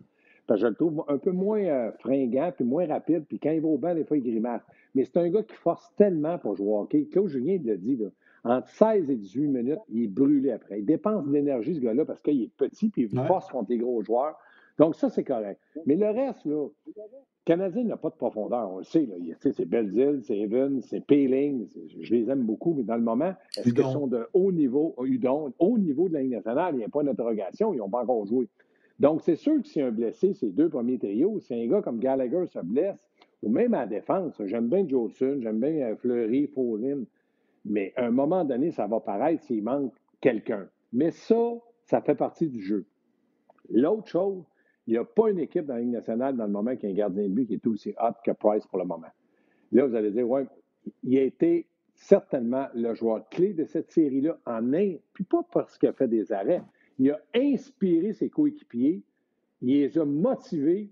[0.56, 3.68] je le trouve un peu moins euh, fringant, puis moins rapide, puis quand il va
[3.68, 4.62] au banc, des fois, il grimace.
[4.96, 7.06] Mais c'est un gars qui force tellement pour jouer au hockey.
[7.12, 8.08] Claude Julien l'a dit, là,
[8.44, 10.80] entre 16 et 18 minutes, il est brûlé après.
[10.80, 13.78] Il dépense de l'énergie, ce gars-là, parce qu'il est petit, puis il force contre les
[13.78, 14.38] gros joueurs.
[14.80, 15.60] Donc, ça, c'est correct.
[15.86, 16.94] Mais le reste, là, le
[17.44, 19.06] Canadien n'a pas de profondeur, on le sait.
[19.06, 19.16] Là.
[19.40, 21.68] C'est Belzile, c'est Evan, c'est Payling.
[22.00, 25.54] Je les aime beaucoup, mais dans le moment, est-ce qu'ils sont de haut niveau, Udon,
[25.60, 26.76] haut niveau de la Ligue nationale?
[26.76, 28.48] Il n'y a pas d'interrogation, ils n'ont pas encore joué.
[29.00, 32.00] Donc, c'est sûr que si un blessé, ces deux premiers trios, si un gars comme
[32.00, 32.98] Gallagher se blesse,
[33.44, 37.04] ou même à la défense, j'aime bien Jolson, j'aime bien euh, Fleury, Follin,
[37.66, 40.68] mais à un moment donné, ça va paraître s'il manque quelqu'un.
[40.92, 41.54] Mais ça,
[41.86, 42.86] ça fait partie du jeu.
[43.70, 44.44] L'autre chose,
[44.90, 46.90] il n'y a pas une équipe dans la Ligue nationale dans le moment qui a
[46.90, 49.12] un gardien de but qui est aussi hot que Price pour le moment.
[49.72, 50.48] Là, vous allez dire, ouais,
[51.04, 55.78] il a été certainement le joueur clé de cette série-là en un, puis pas parce
[55.78, 56.64] qu'il a fait des arrêts,
[56.98, 59.04] il a inspiré ses coéquipiers,
[59.62, 60.90] il les a motivés,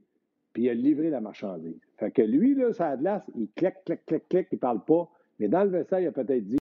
[0.54, 1.82] puis il a livré la marchandise.
[1.98, 4.86] Fait que lui, là, ça a de l'as, il claque, claque, claque, claque, il parle
[4.86, 5.10] pas.
[5.40, 6.58] Mais dans le vestiaire, il a peut-être dit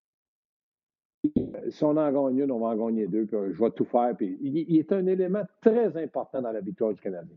[1.73, 4.15] si on en gagne une, on va en gagner deux, puis je vais tout faire.
[4.15, 7.36] Puis il, est un élément très important dans la victoire du Canadien.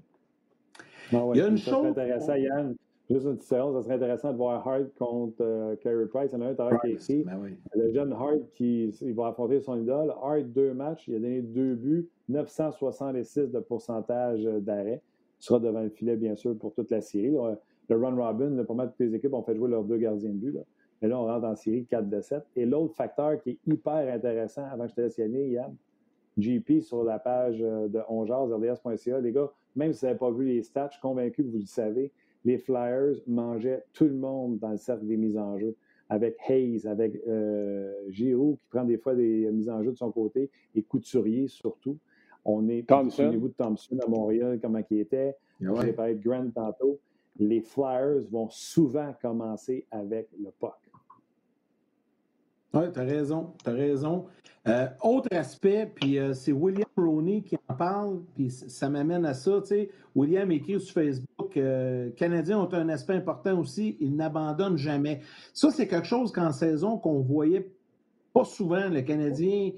[1.13, 1.87] Ah il y a une chose.
[1.87, 2.75] intéressant, Yann.
[3.09, 6.33] Juste une petite séance, ça serait intéressant de voir Hart contre euh, Carey Price.
[6.33, 7.23] Il y en a un tout qui écrit.
[7.23, 7.41] Ben
[7.75, 10.13] Le jeune Hart qui il va affronter son idole.
[10.21, 15.01] Hart, deux matchs, il a donné deux buts, 966 de pourcentage d'arrêt.
[15.41, 17.37] Il sera devant le filet, bien sûr, pour toute la série.
[17.89, 20.35] Le run robin, pour moi, toutes les équipes ont fait jouer leurs deux gardiens de
[20.35, 20.53] but.
[20.53, 20.61] Là.
[21.03, 22.43] Et là, on rentre en série 4 de 7.
[22.57, 25.75] Et l'autre facteur qui est hyper intéressant, avant que je te laisse y aller, Yann,
[26.39, 29.21] GP sur la page euh, de onjaz.rds.ca.
[29.21, 31.59] Les gars, même si vous n'avez pas vu les stats, je suis convaincu que vous
[31.59, 32.13] le savez,
[32.45, 35.75] les Flyers mangeaient tout le monde dans le cercle des mises en jeu.
[36.09, 40.13] Avec Hayes, avec euh, Giroud qui prend des fois des mises en jeu de son
[40.13, 41.99] côté, et Couturier surtout.
[42.45, 45.35] On est au niveau de Thompson à Montréal, comment il était.
[45.65, 47.01] Ah J'ai parlé de Grant tantôt.
[47.39, 50.75] Les Flyers vont souvent commencer avec le puck.
[52.75, 53.53] Oui, tu as raison.
[53.63, 54.27] Tu as raison.
[54.69, 59.33] Euh, autre aspect, puis euh, c'est William Roney qui en parle, puis ça m'amène à
[59.33, 59.61] ça.
[59.61, 64.77] Tu sais, William écrit sur Facebook euh, Canadiens ont un aspect important aussi, ils n'abandonnent
[64.77, 65.21] jamais.
[65.55, 67.71] Ça, c'est quelque chose qu'en saison qu'on voyait
[68.33, 69.71] pas souvent, le Canadien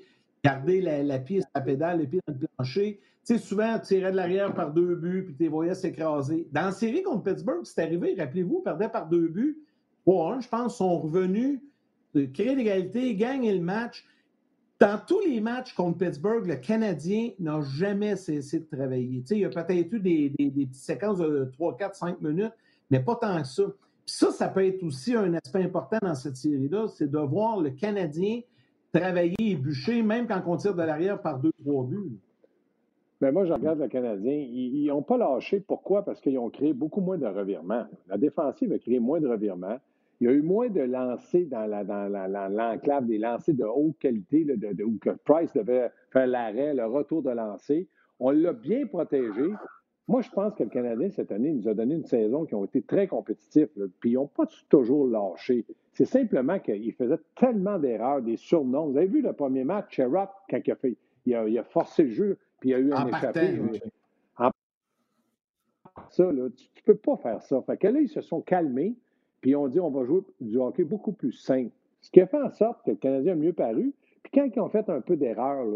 [0.42, 2.98] garder la, la piste à pédale, les pieds dans le plancher.
[3.28, 6.48] Tu sais, souvent, tirait de l'arrière par deux buts, puis tu voyais s'écraser.
[6.50, 9.58] Dans la série contre Pittsburgh, c'est arrivé, rappelez-vous, perdait par deux buts.
[10.06, 11.60] 3 je pense, sont revenus
[12.14, 14.06] de créer l'égalité, gagner le match.
[14.80, 19.22] Dans tous les matchs contre Pittsburgh, le Canadien n'a jamais cessé de travailler.
[19.30, 22.54] il y a peut-être eu des, petites séquences de 3, 4, 5 minutes,
[22.90, 23.64] mais pas tant que ça.
[24.06, 27.72] ça, ça peut être aussi un aspect important dans cette série-là, c'est de voir le
[27.72, 28.40] Canadien
[28.90, 32.18] travailler et bûcher, même quand on tire de l'arrière par deux, trois buts.
[33.20, 34.32] Mais moi, je regarde le Canadien.
[34.32, 35.60] Ils n'ont pas lâché.
[35.60, 36.04] Pourquoi?
[36.04, 37.86] Parce qu'ils ont créé beaucoup moins de revirements.
[38.08, 39.78] La défensive a créé moins de revirements.
[40.20, 41.66] Il y a eu moins de lancers dans,
[42.50, 47.30] l'enclave, des lancers de haute qualité, de, où Price devait faire l'arrêt, le retour de
[47.30, 47.88] lancer.
[48.18, 49.52] On l'a bien protégé.
[50.08, 52.64] Moi, je pense que le Canadien, cette année, nous a donné une saison qui a
[52.64, 53.68] été très compétitive.
[54.00, 55.66] puis ils n'ont pas toujours lâché.
[55.92, 58.86] C'est simplement qu'ils faisaient tellement d'erreurs, des surnoms.
[58.86, 62.10] Vous avez vu le premier match, Sherrod, quand il a, fait, il a, forcé le
[62.10, 63.60] jeu, puis il y a eu un échappé.
[66.10, 67.60] Ça, là, tu ne peux pas faire ça.
[67.62, 68.94] Fait que là, ils se sont calmés.
[69.40, 71.70] Puis on dit on va jouer du hockey beaucoup plus simple.
[72.00, 73.92] Ce qui a fait en sorte que le Canadien a mieux paru.
[74.22, 75.66] Puis quand ils ont fait un peu d'erreur,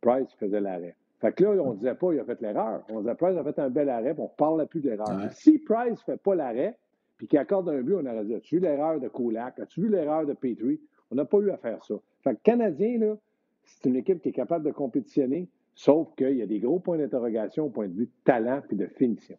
[0.00, 0.96] Price faisait l'arrêt.
[1.20, 2.82] Fait que là, on ne disait pas il a fait l'erreur.
[2.88, 5.30] On disait Price a fait un bel arrêt, puis on ne parlait plus d'erreur.
[5.32, 6.78] Si Price ne fait pas l'arrêt,
[7.18, 9.58] puis qu'il accorde un but, on aurait dit As-tu vu l'erreur de Kulak?
[9.58, 10.80] As-tu vu l'erreur de Petrie?
[11.10, 11.94] On n'a pas eu à faire ça.
[12.24, 13.16] Fait que le Canadien, là,
[13.64, 15.48] c'est une équipe qui est capable de compétitionner,
[15.80, 18.74] sauf qu'il y a des gros points d'interrogation au point de vue de talent et
[18.74, 19.36] de finition.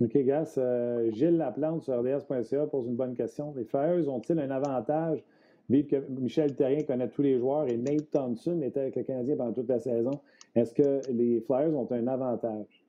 [0.00, 0.56] OK, Gas.
[0.58, 3.54] Euh, Gilles Laplante sur RDS.ca pose une bonne question.
[3.56, 5.22] Les Flyers ont-ils un avantage?
[5.70, 9.36] Vu que Michel Terrien connaît tous les joueurs et Nate Thompson était avec le Canadien
[9.36, 10.20] pendant toute la saison?
[10.56, 12.84] Est-ce que les Flyers ont un avantage?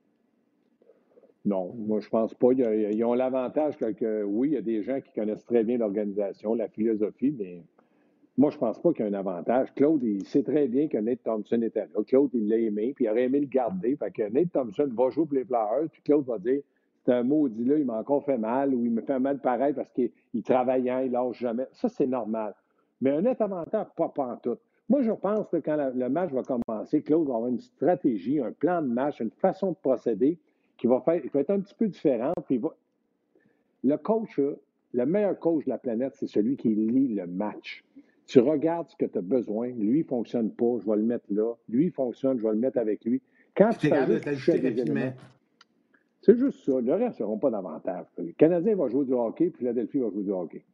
[1.46, 2.54] Non, moi je pense pas.
[2.54, 6.56] Ils ont l'avantage que, oui, il y a des gens qui connaissent très bien l'organisation,
[6.56, 7.62] la philosophie, mais
[8.38, 9.74] moi je pense pas qu'il y a un avantage.
[9.76, 12.04] Claude, il sait très bien que Nate Thompson était là.
[12.06, 13.96] Claude, il l'a aimé, puis il aurait aimé le garder.
[13.96, 16.62] Fait que Nate Thompson va jouer pour les Flyers, puis Claude va dire
[17.06, 19.74] c'est un maudit là, il m'a encore fait mal ou il me fait mal pareil
[19.74, 20.12] parce qu'il
[20.44, 21.68] travaillant, il lâche jamais.
[21.72, 22.56] Ça, c'est normal.
[23.00, 24.58] Mais un net avantage, pas tout.
[24.90, 28.52] Moi, je pense que quand le match va commencer, Claude va avoir une stratégie, un
[28.52, 30.40] plan de match, une façon de procéder
[30.78, 32.36] qui va, faire, être un petit peu différente.
[32.46, 32.60] Puis
[33.84, 34.40] Le coach,
[34.94, 37.84] le meilleur coach de la planète, c'est celui qui lit le match.
[38.26, 39.68] Tu regardes ce que tu as besoin.
[39.68, 41.54] Lui, il ne fonctionne pas, je vais le mettre là.
[41.70, 43.22] Lui, il fonctionne, je vais le mettre avec lui.
[43.56, 44.06] Quand tu fais
[46.26, 46.82] c'est juste ça.
[46.82, 48.08] Le reste n'auront pas d'avantage.
[48.18, 50.66] Le Canadien va jouer du hockey, puis Philadelphie va jouer du hockey.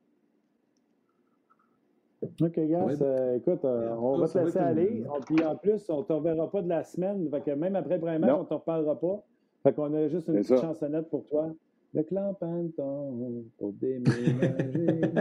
[2.23, 2.87] OK, gars.
[3.01, 5.03] Euh, écoute, euh, on va te laisser aller.
[5.25, 7.29] Puis en plus, on ne te reverra pas de la semaine.
[7.29, 9.25] Fait que même après le premier match, on ne te reparlera pas.
[9.63, 11.53] Fait qu'on a juste une petite chansonnette pour toi.
[11.93, 15.01] Le clan Panton pour déménager.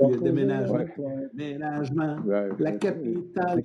[0.00, 0.84] Le déménagement.
[1.34, 2.16] Déménagement.
[2.58, 3.62] la capitale.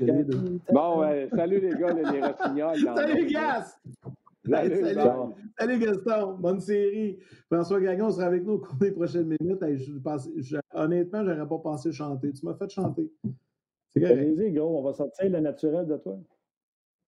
[0.71, 1.01] Bon,
[1.35, 2.95] salut les gars, les Rossignols.
[2.95, 3.65] Salut, gars!
[5.57, 6.37] Salut, Gaston.
[6.39, 7.19] Bonne série.
[7.51, 9.61] François Gagon sera avec nous au cours des prochaines minutes.
[10.73, 12.31] honnêtement, je n'aurais pas pensé chanter.
[12.31, 13.11] Tu m'as fait chanter.
[13.89, 14.79] C'est gros.
[14.79, 16.17] On va sortir le naturel de toi.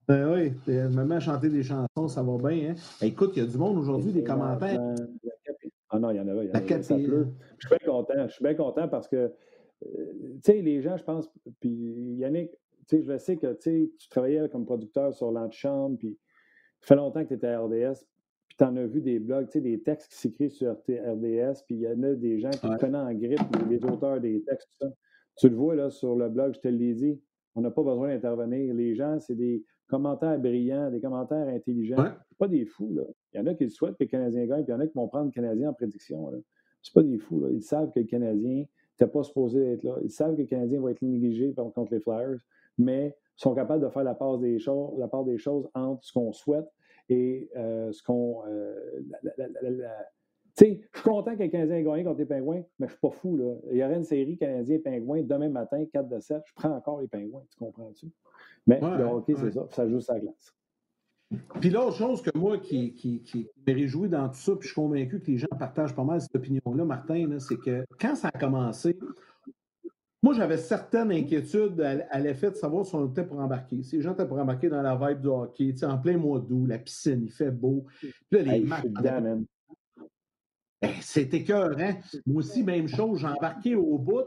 [0.07, 2.71] Ben oui, me mets à chanter des chansons, ça va bien.
[2.71, 2.75] Hein?
[3.05, 4.81] écoute, il y a du monde aujourd'hui, des commentaires.
[5.99, 7.27] Ah non, il y en a, il y en a, ça pleut.
[7.57, 8.27] Je suis bien content.
[8.27, 9.31] Je suis bien content parce que, euh,
[10.35, 12.51] tu sais, les gens, je pense, puis Yannick,
[12.87, 16.17] tu sais, je sais que tu travaillais comme producteur sur l'antichambre, puis
[16.79, 18.05] ça fait longtemps que tu étais à RDS,
[18.47, 21.63] puis tu en as vu des blogs, tu sais, des textes qui s'écrivent sur RDS,
[21.65, 24.69] puis il y en a des gens qui connaissent en grippe, les, auteurs des textes,
[24.79, 24.93] tout ça.
[25.37, 27.19] Tu le vois là sur le blog, je te l'ai dit,
[27.55, 28.73] on n'a pas besoin d'intervenir.
[28.73, 32.11] Les gens, c'est des commentaires brillants, des commentaires intelligents.
[32.37, 33.03] Pas des fous, là.
[33.33, 34.79] Il y en a qui le souhaitent que le Canadien gagne, puis il y en
[34.79, 36.31] a qui vont prendre le Canadien en prédiction.
[36.81, 37.49] C'est pas des fous, là.
[37.51, 38.65] Ils savent que le Canadien
[38.99, 39.97] n'était pas supposé être là.
[40.03, 42.39] Ils savent que le Canadien va être négligé contre les Flyers,
[42.77, 46.11] mais sont capables de faire la part des choses, la part des choses entre ce
[46.11, 46.67] qu'on souhaite
[47.07, 48.43] et euh, ce qu'on.
[48.47, 48.73] Euh,
[50.57, 52.93] tu sais, je suis content que le Canadien ait gagné contre les Pingouins, mais je
[52.93, 53.37] ne suis pas fou.
[53.37, 53.55] Là.
[53.71, 56.41] Il y aurait une série Canadien-Pingouins demain matin, 4 de 7.
[56.45, 58.07] Je prends encore les Pingouins, tu comprends-tu?
[58.67, 59.67] Mais OK, c'est ça.
[59.69, 60.53] Ça joue sa glace.
[61.59, 64.73] Puis l'autre chose que moi qui, qui, qui me réjouit dans tout ça, puis je
[64.73, 68.29] suis convaincu que les gens partagent pas mal cette opinion-là, Martin, c'est que quand ça
[68.33, 68.97] a commencé,
[70.23, 73.83] moi j'avais certaines inquiétudes à, l'effet de savoir si on était pour embarquer.
[73.83, 76.65] Si les gens étaient pour embarquer dans la vibe du hockey, en plein mois d'août,
[76.67, 77.85] la piscine, il fait beau.
[77.99, 78.85] Puis là, les matchs.
[80.81, 81.99] Ben, c'est écœurant.
[82.25, 84.25] Moi aussi, même chose, j'ai embarqué au bout.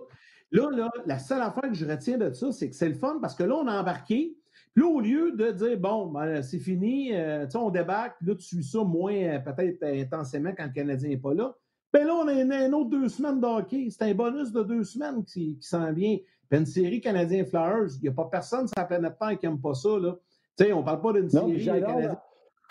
[0.51, 3.19] Là, là, la seule affaire que je retiens de ça, c'est que c'est le fun
[3.23, 4.37] parce que là, on a embarqué,
[4.77, 8.65] là, au lieu de dire, bon, ben, c'est fini, euh, on débarque, là, tu suis
[8.65, 11.55] ça moins euh, peut-être intensément quand le Canadien n'est pas là.
[11.93, 13.89] Ben là, on a un autre deux semaines de hockey.
[13.91, 16.17] C'est un bonus de deux semaines qui, s'en vient.
[16.49, 19.47] Puis une série Canadien Flyers, il n'y a pas personne sur la planète Terre qui
[19.47, 19.99] n'aime pas ça.
[19.99, 20.17] Là.
[20.57, 22.19] Tu sais, on ne parle pas d'une série Canadien.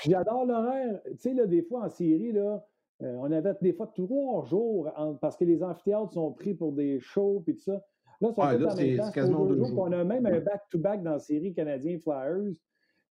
[0.03, 1.01] J'adore l'horaire.
[1.05, 2.65] Tu sais, là, des fois, en série, là,
[3.03, 4.89] euh, on avait des fois trois jours
[5.21, 7.83] parce que les amphithéâtres sont pris pour des shows et tout ça.
[8.21, 9.79] Là, c'est quasiment deux jours.
[9.79, 12.53] On a même un back-to-back dans la série Canadien Flyers.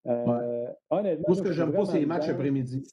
[0.07, 2.87] Euh, honnêtement, Moi, ce que j'aime pas, c'est les matchs après-midi.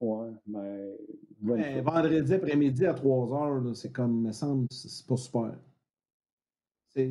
[0.00, 0.96] Ouais, mais.
[1.42, 5.58] Ben, vendredi après-midi à 3 heures, c'est comme, me semble, c'est pas super.
[6.88, 7.08] C'est,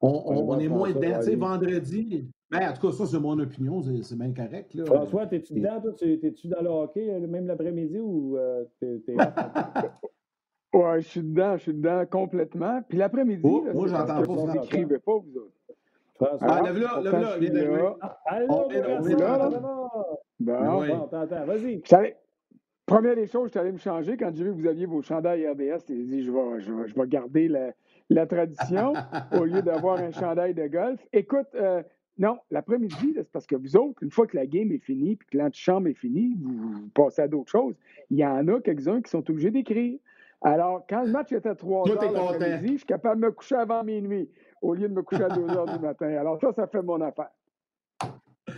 [0.00, 1.18] on, on, est moins dedans.
[1.20, 4.74] Tu sais, vendredi, ben, en tout cas, ça, c'est mon opinion, c'est, bien correct.
[4.74, 4.84] Là.
[4.84, 5.92] François, t'es-tu dedans, toi?
[5.94, 9.00] T'es-tu dans le hockey, euh, même l'après-midi, ou euh, t'es
[10.72, 12.82] Ouais, je suis dedans, je suis dedans complètement.
[12.88, 14.32] Puis l'après-midi, oh, moi, j'entends pas.
[14.32, 15.52] Vous n'écrivez pas, vous autres.
[16.14, 16.48] François.
[16.48, 17.92] Ah, lève-là, lève-là, viens d'arriver.
[18.26, 18.68] Allô,
[20.38, 21.82] Bon, bon, t'entends, vas-y.
[22.86, 25.00] Première des choses, je suis allé me changer quand j'ai vu que vous aviez vos
[25.00, 25.84] chandails RDS.
[25.86, 27.70] J'ai dit, je vais, je, vais, je vais garder la,
[28.08, 28.94] la tradition
[29.38, 31.00] au lieu d'avoir un chandail de golf.
[31.12, 31.82] Écoute, euh,
[32.18, 35.28] non, l'après-midi, c'est parce que vous autres, une fois que la game est finie puis
[35.30, 37.76] que l'antichambre est fini, vous, vous, passez à d'autres choses.
[38.10, 39.98] Il y en a quelques-uns qui sont obligés d'écrire.
[40.42, 43.56] Alors, quand le match était à 3 heures l'après-midi, je suis capable de me coucher
[43.56, 44.30] avant minuit
[44.62, 46.06] au lieu de me coucher à 2 heures du matin.
[46.16, 47.30] Alors, ça, ça fait mon affaire.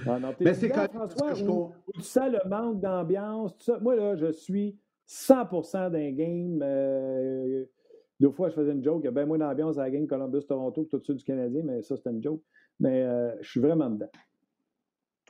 [0.06, 3.78] Ah, mais c'est quand François, je où, tu sens le manque d'ambiance, tout ça?
[3.78, 6.60] Moi, là, je suis 100% d'un game.
[6.62, 7.64] Euh,
[8.18, 9.00] deux fois, je faisais une joke.
[9.02, 11.24] Il y a bien moins d'ambiance à la game Columbus-Toronto que tout de suite du
[11.24, 12.40] Canadien, mais ça, c'était une joke.
[12.80, 14.10] Mais euh, je suis vraiment dedans.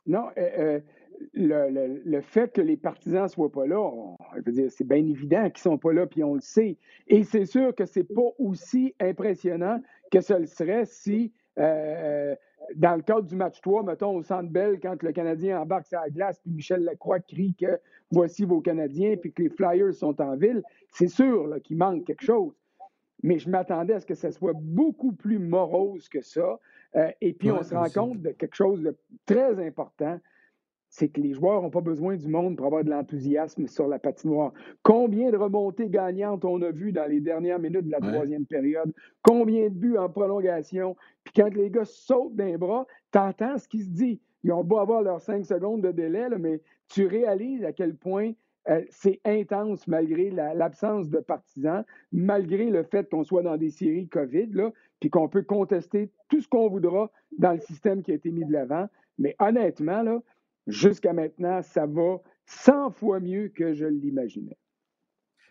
[0.06, 0.80] Non, euh,
[1.34, 3.90] le, le, fait que les partisans ne soient pas là,
[4.36, 6.76] je veux dire, c'est bien évident qu'ils ne sont pas là, puis on le sait.
[7.08, 11.32] Et c'est sûr que ce n'est pas aussi impressionnant que ce le serait si
[12.76, 16.00] dans le cadre du match 3, mettons au Centre Bell, quand le Canadien embarque sur
[16.00, 17.78] la glace, puis Michel Lacroix crie que
[18.10, 22.24] voici vos Canadiens, puis que les Flyers sont en ville, c'est sûr qu'il manque quelque
[22.24, 22.52] chose.
[23.22, 26.58] Mais je m'attendais à ce que ça soit beaucoup plus morose que ça.
[26.96, 28.96] Euh, et puis, on se rend compte de quelque chose de
[29.26, 30.18] très important,
[30.92, 33.98] c'est que les joueurs n'ont pas besoin du monde pour avoir de l'enthousiasme sur la
[33.98, 34.52] patinoire.
[34.82, 38.92] Combien de remontées gagnantes on a vu dans les dernières minutes de la troisième période?
[39.22, 40.94] Combien de buts en prolongation?
[41.24, 44.20] Puis quand les gars sautent d'un bras, tu entends ce qui se dit.
[44.44, 48.32] Ils ont beau avoir leurs cinq secondes de délai, mais tu réalises à quel point
[48.68, 54.08] euh, c'est intense malgré l'absence de partisans, malgré le fait qu'on soit dans des séries
[54.08, 58.14] COVID, là, puis qu'on peut contester tout ce qu'on voudra dans le système qui a
[58.14, 58.88] été mis de l'avant.
[59.18, 60.20] Mais honnêtement, là,
[60.66, 64.56] Jusqu'à maintenant, ça va 100 fois mieux que je l'imaginais.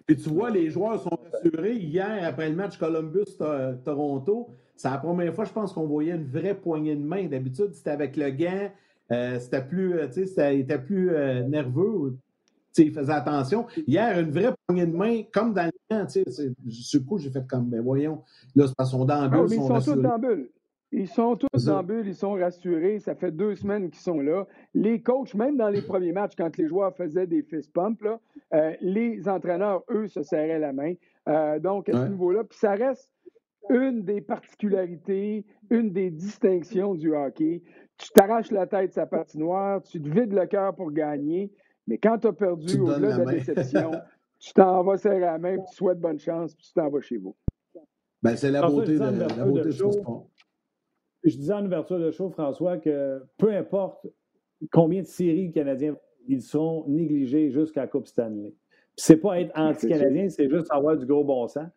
[0.06, 1.76] Puis tu vois, les joueurs sont rassurés.
[1.76, 6.55] Hier, après le match Columbus-Toronto, c'est la première fois, je pense, qu'on voyait une vraie
[6.55, 7.28] poignée de main.
[7.28, 8.72] D'habitude, c'était avec le gant,
[9.12, 12.18] euh, c'était plus, euh, tu sais, était plus euh, nerveux.
[12.78, 13.68] il faisait attention.
[13.86, 16.07] Hier, une vraie poignée de main, comme dans le gant.
[16.64, 18.24] Du coup, j'ai fait comme, mais ben, voyons,
[18.55, 20.49] là, c'est parce qu'on dans ah, ils sont, tous dans bulle.
[20.94, 23.00] Ils sont tous en bulle, ils sont rassurés.
[23.00, 24.46] Ça fait deux semaines qu'ils sont là.
[24.74, 28.04] Les coachs, même dans les premiers matchs, quand les joueurs faisaient des fist pumps,
[28.54, 30.94] euh, les entraîneurs, eux, se serraient la main.
[31.30, 33.10] Euh, donc, à ce niveau-là, puis ça reste
[33.70, 37.62] une des particularités, une des distinctions du hockey.
[37.98, 41.54] Tu t'arraches la tête sa patinoire, tu te vides le cœur pour gagner,
[41.88, 43.92] mais quand tu as perdu au-delà de la déception,
[44.39, 47.18] tu t'en vas serrer la main, tu souhaites bonne chance, puis tu t'en vas chez
[47.18, 47.36] vous.
[48.24, 50.28] Ben, c'est la, beauté de, la beauté de, sport
[51.24, 54.07] je disais en ouverture de show, François, que peu importe
[54.72, 55.95] combien de séries canadiens
[56.28, 58.53] ils sont négligés jusqu'à la Coupe Stanley.
[58.95, 61.67] C'est pas être anti-canadien, c'est juste avoir du gros bon sens.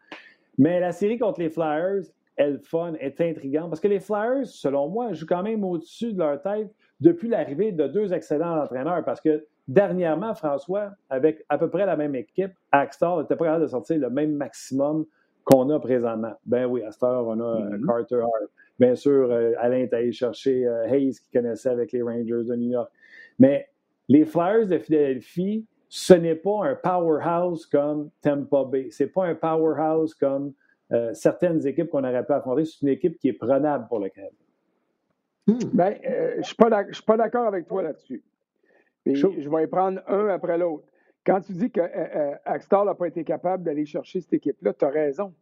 [0.59, 2.03] Mais la série contre les Flyers,
[2.36, 3.70] est le fun, est intrigante.
[3.70, 6.68] Parce que les Flyers, selon moi, jouent quand même au-dessus de leur tête
[7.01, 9.05] depuis l'arrivée de deux excellents entraîneurs.
[9.05, 13.62] Parce que dernièrement, François, avec à peu près la même équipe, Axtar n'était pas capable
[13.64, 15.07] de sortir le même maximum
[15.45, 16.34] qu'on a présentement.
[16.47, 17.86] Ben oui, à cette heure, on a euh, mm-hmm.
[17.86, 18.51] Carter Hart.
[18.79, 22.57] Bien sûr, euh, Alain est allé chercher euh, Hayes, qui connaissait avec les Rangers de
[22.57, 22.91] New York.
[23.39, 23.68] Mais
[24.09, 28.91] les Flyers de Philadelphie, ce n'est pas un powerhouse comme Tampa Bay.
[28.91, 30.53] Ce n'est pas un powerhouse comme
[31.12, 32.64] certaines équipes qu'on aurait pu affronter.
[32.66, 34.35] C'est une équipe qui est prenable pour le Canada.
[35.47, 35.59] Hmm.
[35.72, 36.43] Ben, je ne
[36.93, 38.22] suis pas d'accord avec toi là-dessus.
[39.07, 40.85] Je vais y prendre un après l'autre.
[41.25, 44.91] Quand tu dis que euh, n'a pas été capable d'aller chercher cette équipe-là, tu as
[44.91, 45.33] raison.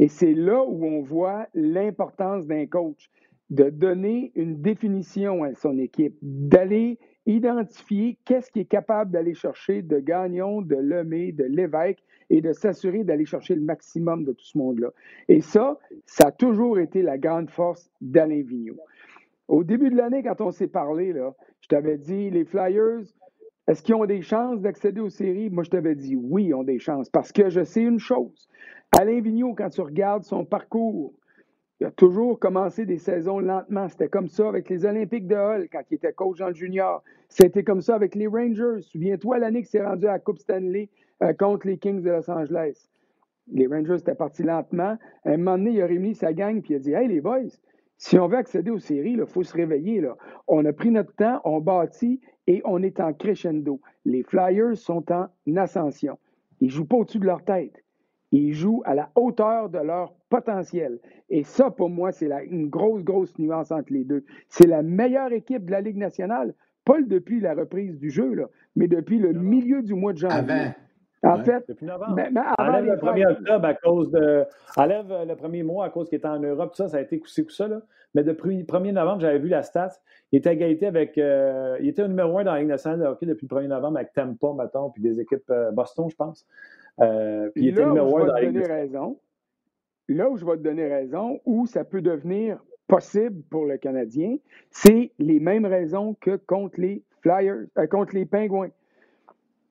[0.00, 3.10] Et c'est là où on voit l'importance d'un coach,
[3.50, 9.82] de donner une définition à son équipe, d'aller identifier qu'est-ce qui est capable d'aller chercher
[9.82, 14.44] de Gagnon, de Lemay, de Lévesque et de s'assurer d'aller chercher le maximum de tout
[14.44, 14.88] ce monde-là.
[15.28, 18.80] Et ça, ça a toujours été la grande force d'Alain Vigneault.
[19.48, 23.02] Au début de l'année, quand on s'est parlé, là, je t'avais dit, les Flyers,
[23.70, 25.50] est-ce qu'ils ont des chances d'accéder aux séries?
[25.50, 27.08] Moi, je t'avais dit oui, ils ont des chances.
[27.10, 28.48] Parce que je sais une chose.
[28.98, 31.14] Alain Vigneault, quand tu regardes son parcours,
[31.80, 33.88] il a toujours commencé des saisons lentement.
[33.88, 37.02] C'était comme ça avec les Olympiques de Hull quand il était coach en junior.
[37.28, 38.82] C'était comme ça avec les Rangers.
[38.82, 40.90] Souviens-toi l'année qu'il s'est rendu à la Coupe Stanley
[41.22, 42.88] euh, contre les Kings de Los Angeles.
[43.52, 44.98] Les Rangers étaient partis lentement.
[45.24, 47.20] À un moment donné, il a réuni sa gang et il a dit Hey, les
[47.20, 47.48] boys,
[47.96, 50.06] si on veut accéder aux séries, il faut se réveiller.
[50.48, 53.80] On a pris notre temps, on bâtit et on est en crescendo.
[54.04, 56.18] Les Flyers sont en ascension.
[56.60, 57.82] Ils ne jouent pas au-dessus de leur tête.
[58.32, 60.98] Ils jouent à la hauteur de leur potentiel.
[61.28, 64.24] Et ça, pour moi, c'est une grosse, grosse nuance entre les deux.
[64.48, 66.54] C'est la meilleure équipe de la Ligue nationale,
[66.84, 70.72] pas depuis la reprise du jeu, là, mais depuis le milieu du mois de janvier.
[71.22, 72.14] En fait, depuis novembre.
[72.14, 74.44] Ben, enlève le 1er octobre à cause de.
[74.76, 77.18] Enlève euh, le premier mois à cause qu'il était en Europe, ça, ça a été
[77.18, 77.68] coussé tout ça.
[77.68, 77.82] Là.
[78.14, 79.90] Mais depuis le 1er novembre, j'avais vu la stat.
[80.32, 81.18] Il était égalité avec.
[81.18, 83.66] Euh, il était au numéro 1 dans la Ligue nationale de hockey depuis le 1er
[83.66, 86.46] novembre avec Tampa, mettons, puis des équipes euh, Boston, je pense.
[86.98, 89.18] Puis il était numéro 1 dans la Ligue raison,
[90.10, 94.38] Là où je vais te donner raison, où ça peut devenir possible pour le Canadien,
[94.68, 98.72] c'est les mêmes raisons que contre les Flyers, contre les Pingouins.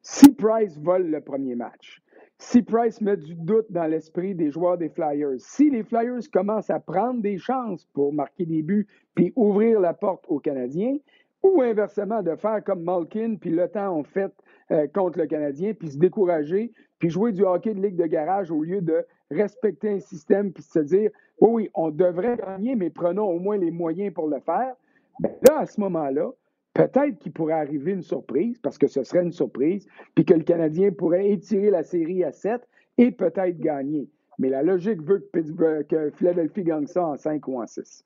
[0.02, 2.02] Si Price vole le premier match,
[2.38, 6.70] si Price met du doute dans l'esprit des joueurs des Flyers, si les Flyers commencent
[6.70, 10.96] à prendre des chances pour marquer des buts puis ouvrir la porte aux Canadiens,
[11.44, 14.32] ou inversement de faire comme Malkin puis le temps ont fait
[14.72, 18.52] euh, contre le Canadien, puis se décourager, puis jouer du hockey de ligue de garage
[18.52, 22.90] au lieu de respecter un système puis se dire oui, oui, on devrait gagner, mais
[22.90, 24.76] prenons au moins les moyens pour le faire.
[25.20, 26.32] Bien, là, à ce moment-là,
[26.80, 29.86] Peut-être qu'il pourrait arriver une surprise, parce que ce serait une surprise,
[30.16, 32.62] puis que le Canadien pourrait étirer la série à 7
[32.98, 34.08] et peut-être gagner.
[34.38, 38.06] Mais la logique veut que, que Philadelphie gagne ça en 5 ou en 6.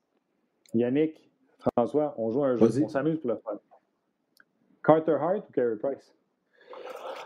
[0.72, 1.30] Yannick,
[1.76, 3.60] François, on joue un jeu, on s'amuse pour le fun.
[4.82, 6.12] Carter Hart ou Carey Price?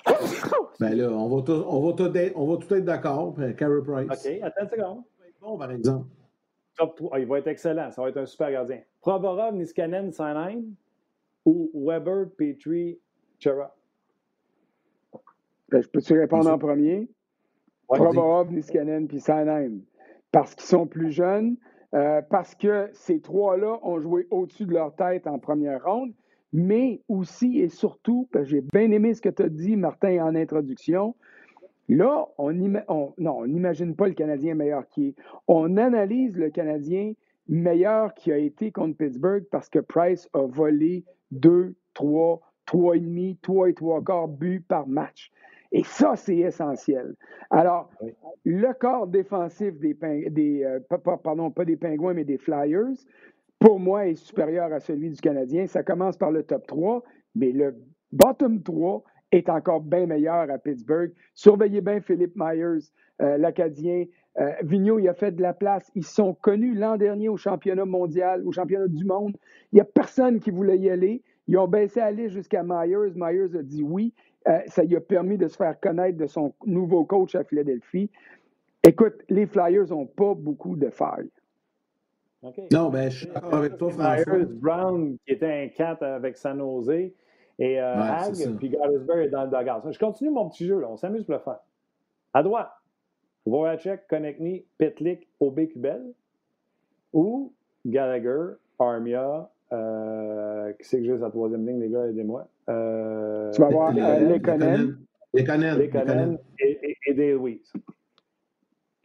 [0.81, 3.35] ben là, on va tout, on va tout être, on va tout être d'accord.
[3.57, 4.27] Carey Price.
[4.27, 5.03] OK, attends une seconde.
[5.41, 6.07] Bon, par exemple.
[6.77, 7.11] Top 3.
[7.13, 7.91] Ah, il va être excellent.
[7.91, 8.81] Ça va être un super gardien.
[9.01, 10.63] Provorov, Niskanen, Sanheim
[11.45, 12.99] ou Weber, Petrie,
[13.39, 13.75] Chera?
[15.71, 17.09] Ben, je peux-tu répondre en premier?
[17.89, 19.81] Ouais, Niskanen puis Sanheim.
[20.31, 21.57] Parce qu'ils sont plus jeunes,
[21.95, 26.13] euh, parce que ces trois-là ont joué au-dessus de leur tête en première ronde,
[26.53, 30.24] mais aussi et surtout, parce que j'ai bien aimé ce que tu as dit, Martin,
[30.24, 31.14] en introduction,
[31.88, 35.14] là, on n'imagine pas le Canadien meilleur qui est.
[35.46, 37.12] On analyse le Canadien
[37.49, 43.68] meilleur qui a été contre Pittsburgh parce que Price a volé 2, 3, 3,5, 3
[43.70, 45.30] et 3 quarts buts par match.
[45.70, 47.14] Et ça, c'est essentiel.
[47.51, 47.90] Alors,
[48.44, 49.94] le corps défensif des,
[50.30, 50.80] des euh,
[51.22, 52.96] pardon, pas des Pingouins, mais des Flyers,
[53.59, 55.67] pour moi, est supérieur à celui du Canadien.
[55.67, 57.03] Ça commence par le top 3,
[57.35, 57.77] mais le
[58.13, 59.03] bottom 3
[59.33, 61.13] est encore bien meilleur à Pittsburgh.
[61.35, 62.91] Surveillez bien Philippe Myers,
[63.21, 64.05] euh, l'Acadien.
[64.39, 65.91] Euh, Vigneault, il a fait de la place.
[65.95, 69.37] Ils sont connus l'an dernier au championnat mondial, au championnat du monde.
[69.73, 71.23] Il n'y a personne qui voulait y aller.
[71.49, 73.13] Ils ont baissé à aller jusqu'à Myers.
[73.17, 74.15] Myers a dit oui.
[74.47, 78.09] Euh, ça lui a permis de se faire connaître de son nouveau coach à Philadelphie.
[78.85, 81.29] Écoute, les Flyers n'ont pas beaucoup de failles.
[82.72, 84.36] Non, ben, je suis d'accord avec toi, François.
[84.36, 87.11] Myers, Brown, qui était un 4 avec San Jose,
[87.59, 89.91] et euh, Hag, puis Gottesberg est dans le dugout.
[89.93, 90.89] Je continue mon petit jeu, là.
[90.89, 91.59] on s'amuse pour le faire.
[92.32, 92.70] À droite,
[93.47, 96.12] Voracek, Konechny, Petlik, Kubel
[97.12, 97.53] ou
[97.84, 102.47] Gallagher, Armia, euh, qui c'est que j'ai sa troisième ligne, les gars, aidez-moi.
[102.68, 104.99] Euh, tu vas voir Lekonen.
[105.34, 106.39] Lekonen.
[106.61, 107.72] Et, et, et des Louise.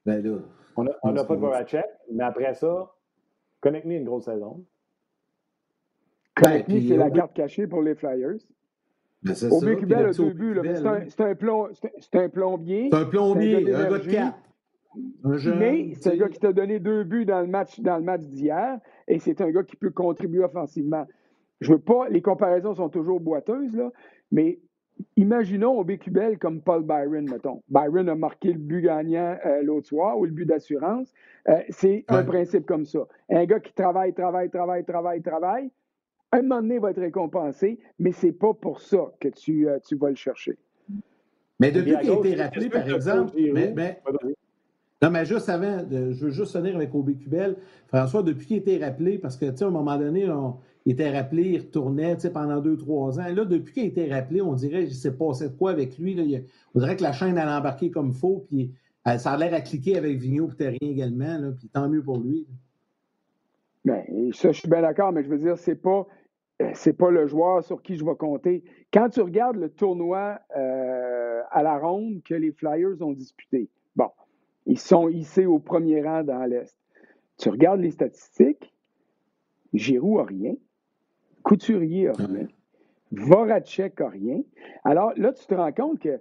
[0.06, 0.38] Ben là.
[0.76, 2.92] On n'a pas de Voracek, mais après ça,
[3.64, 4.66] Connect-me une grosse saison.
[6.36, 8.40] Connect-me, c'est la carte cachée pour les Flyers.
[9.24, 10.60] Ben, Au Bécubel, a deux buts.
[11.08, 11.36] C'est un, un,
[12.30, 12.90] plombier.
[12.92, 14.38] C'est un plombier, un gars de 4.
[15.58, 18.24] Mais c'est un gars qui t'a donné deux buts dans le match, dans le match
[18.24, 21.08] d'hier, et c'est un gars qui peut contribuer offensivement.
[21.62, 23.94] Je veux pas, les comparaisons sont toujours boiteuses, là,
[24.30, 24.60] mais
[25.16, 27.62] imaginons au BQBL comme Paul Byron, mettons.
[27.70, 31.14] Byron a marqué le but gagnant euh, l'autre soir ou le but d'assurance.
[31.50, 33.00] Euh, c'est un principe comme ça.
[33.30, 35.72] Un gars qui travaille, travaille, travaille, travaille, travaille,
[36.32, 39.96] un moment donné va être récompensé, mais c'est pas pour ça que tu, euh, tu
[39.96, 40.58] vas le chercher.
[41.60, 44.02] Mais depuis qu'il a été rappelé, par exemple, mais,
[45.02, 47.58] non, mais juste avant, je veux juste finir avec Aubé-Cubel.
[47.88, 50.26] François, depuis qu'il était rappelé, parce que, tu sais, à un moment donné,
[50.86, 53.28] il était rappelé, il retournait, pendant deux, trois ans.
[53.34, 56.14] Là, depuis qu'il a été rappelé, on dirait, je sais pas, c'est quoi avec lui,
[56.14, 56.24] là,
[56.76, 58.74] on dirait que la chaîne allait embarquer comme faux, puis
[59.08, 62.04] euh, ça a l'air à cliquer avec Vigneault et Terrien également, là, puis tant mieux
[62.04, 62.48] pour lui.
[63.86, 64.04] Bien,
[64.34, 66.08] ça, je suis bien d'accord, mais je veux dire, c'est pas,
[66.62, 68.64] euh, c'est pas le joueur sur qui je vais compter.
[68.94, 74.10] Quand tu regardes le tournoi euh, à la ronde que les Flyers ont disputé, bon,
[74.66, 76.78] ils sont hissés au premier rang dans l'Est.
[77.38, 78.74] Tu regardes les statistiques,
[79.74, 80.54] Giroud n'a rien,
[81.44, 82.48] Couturier rien,
[83.12, 84.42] Voracek n'a rien.
[84.84, 86.20] Alors là, tu te rends compte que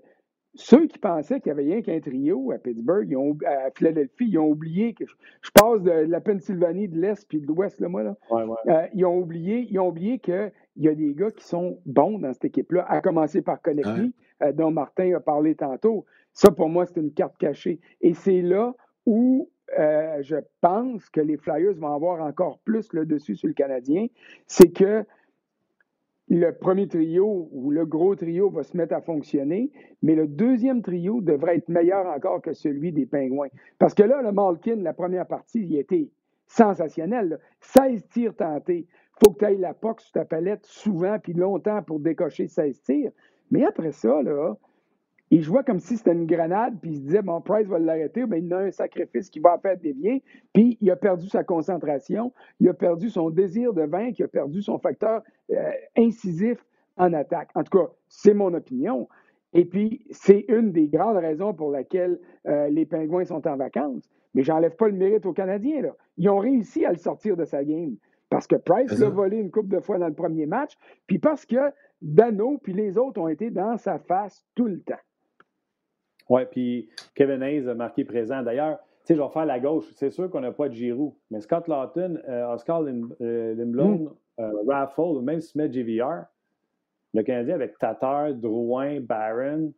[0.55, 4.29] ceux qui pensaient qu'il n'y avait rien qu'un trio à Pittsburgh, ils ont, à Philadelphie,
[4.29, 7.89] ils ont oublié que je, passe de la Pennsylvanie de l'Est puis de l'Ouest, là,
[7.89, 8.17] moi, là.
[8.31, 12.19] Euh, ils ont oublié, ils ont oublié qu'il y a des gars qui sont bons
[12.19, 16.05] dans cette équipe-là, à commencer par Connecty, euh, dont Martin a parlé tantôt.
[16.35, 17.81] Ça, pour moi, c'est une carte cachée.
[18.03, 18.75] Et c'est là
[19.07, 19.49] où
[19.79, 24.07] euh, je pense que les Flyers vont avoir encore plus le dessus sur le Canadien.
[24.47, 25.05] C'est que
[26.29, 29.71] le premier trio ou le gros trio va se mettre à fonctionner,
[30.03, 33.51] mais le deuxième trio devrait être meilleur encore que celui des Pingouins.
[33.79, 36.09] Parce que là, le Malkin, la première partie, il était
[36.47, 37.39] sensationnel.
[37.61, 38.87] 16 tirs tentés.
[39.23, 42.81] Faut que tu ailles la POC sur ta palette souvent puis longtemps pour décocher 16
[42.83, 43.13] tirs.
[43.51, 44.57] Mais après ça, là,
[45.33, 48.27] il jouait comme si c'était une grenade, puis il se disait, bon, Price va l'arrêter,
[48.27, 50.23] mais il a un sacrifice qui va faire dévier,
[50.53, 54.29] puis il a perdu sa concentration, il a perdu son désir de vaincre, il a
[54.29, 56.63] perdu son facteur euh, incisif
[56.99, 57.49] en attaque.
[57.55, 59.09] En tout cas, c'est mon opinion.
[59.55, 64.11] Et puis, c'est une des grandes raisons pour laquelle euh, les Pingouins sont en vacances.
[64.35, 65.81] Mais j'enlève pas le mérite aux Canadiens.
[65.81, 65.97] Là.
[66.19, 67.97] Ils ont réussi à le sortir de sa game.
[68.29, 70.73] Parce que Price l'a volé une couple de fois dans le premier match,
[71.07, 71.73] puis parce que
[72.03, 74.95] Dano puis les autres ont été dans sa face tout le temps.
[76.29, 78.43] Oui, puis Kevin Hayes a marqué présent.
[78.43, 79.85] D'ailleurs, tu sais, je vais faire la gauche.
[79.97, 84.11] C'est sûr qu'on n'a pas de Giroud, mais Scott Lawton, euh, Oscar euh, Limblom, mm.
[84.41, 86.25] euh, Raffle, même Smith JVR,
[87.13, 89.73] le Canadien avec Tatar, Drouin, Barron,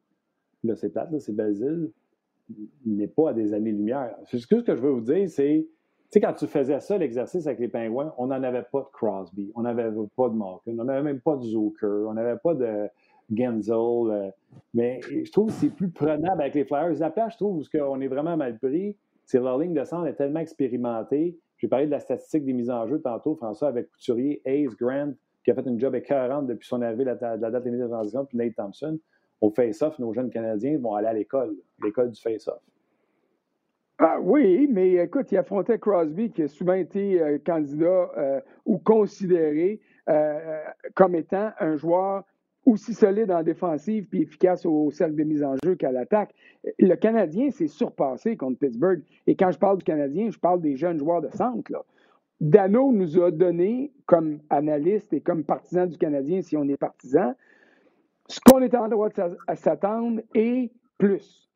[0.63, 1.91] là, c'est plate, là, c'est Basile,
[2.85, 4.15] n'est pas à des années-lumière.
[4.25, 7.59] Ce que je veux vous dire, c'est, tu sais, quand tu faisais ça, l'exercice avec
[7.61, 11.03] les Pingouins, on n'en avait pas de Crosby, on n'avait pas de Malkin, on n'avait
[11.03, 12.89] même pas de Zucker, on n'avait pas de
[13.33, 13.75] Genzel.
[13.75, 14.31] Euh,
[14.73, 16.99] mais je trouve que c'est plus prenable avec les Flyers.
[16.99, 20.07] La place, je trouve, où on est vraiment mal pris, c'est leur ligne de centre
[20.07, 21.39] est tellement expérimentée.
[21.59, 25.13] J'ai parlé de la statistique des mises en jeu tantôt, François, avec Couturier, Hayes, Grant,
[25.45, 28.25] qui a fait une job écœurante depuis son arrivée de la, date limite de transition,
[28.25, 28.99] puis Nate Thompson.
[29.41, 32.61] Au face-off, nos jeunes Canadiens vont aller à l'école, l'école du face-off.
[33.99, 38.79] Ah, oui, mais écoute, il affrontait Crosby, qui a souvent été euh, candidat euh, ou
[38.79, 39.81] considéré
[40.95, 42.25] comme étant un joueur
[42.67, 46.35] aussi solide en défensive puis efficace au cercle de mise en jeu qu'à l'attaque.
[46.79, 49.03] Le Canadien s'est surpassé contre Pittsburgh.
[49.27, 51.85] Et quand je parle du Canadien, je parle des jeunes joueurs de centre.
[52.41, 57.35] Dano nous a donné, comme analyste et comme partisan du Canadien, si on est partisan,
[58.29, 61.49] ce qu'on est en droit de s'attendre et plus.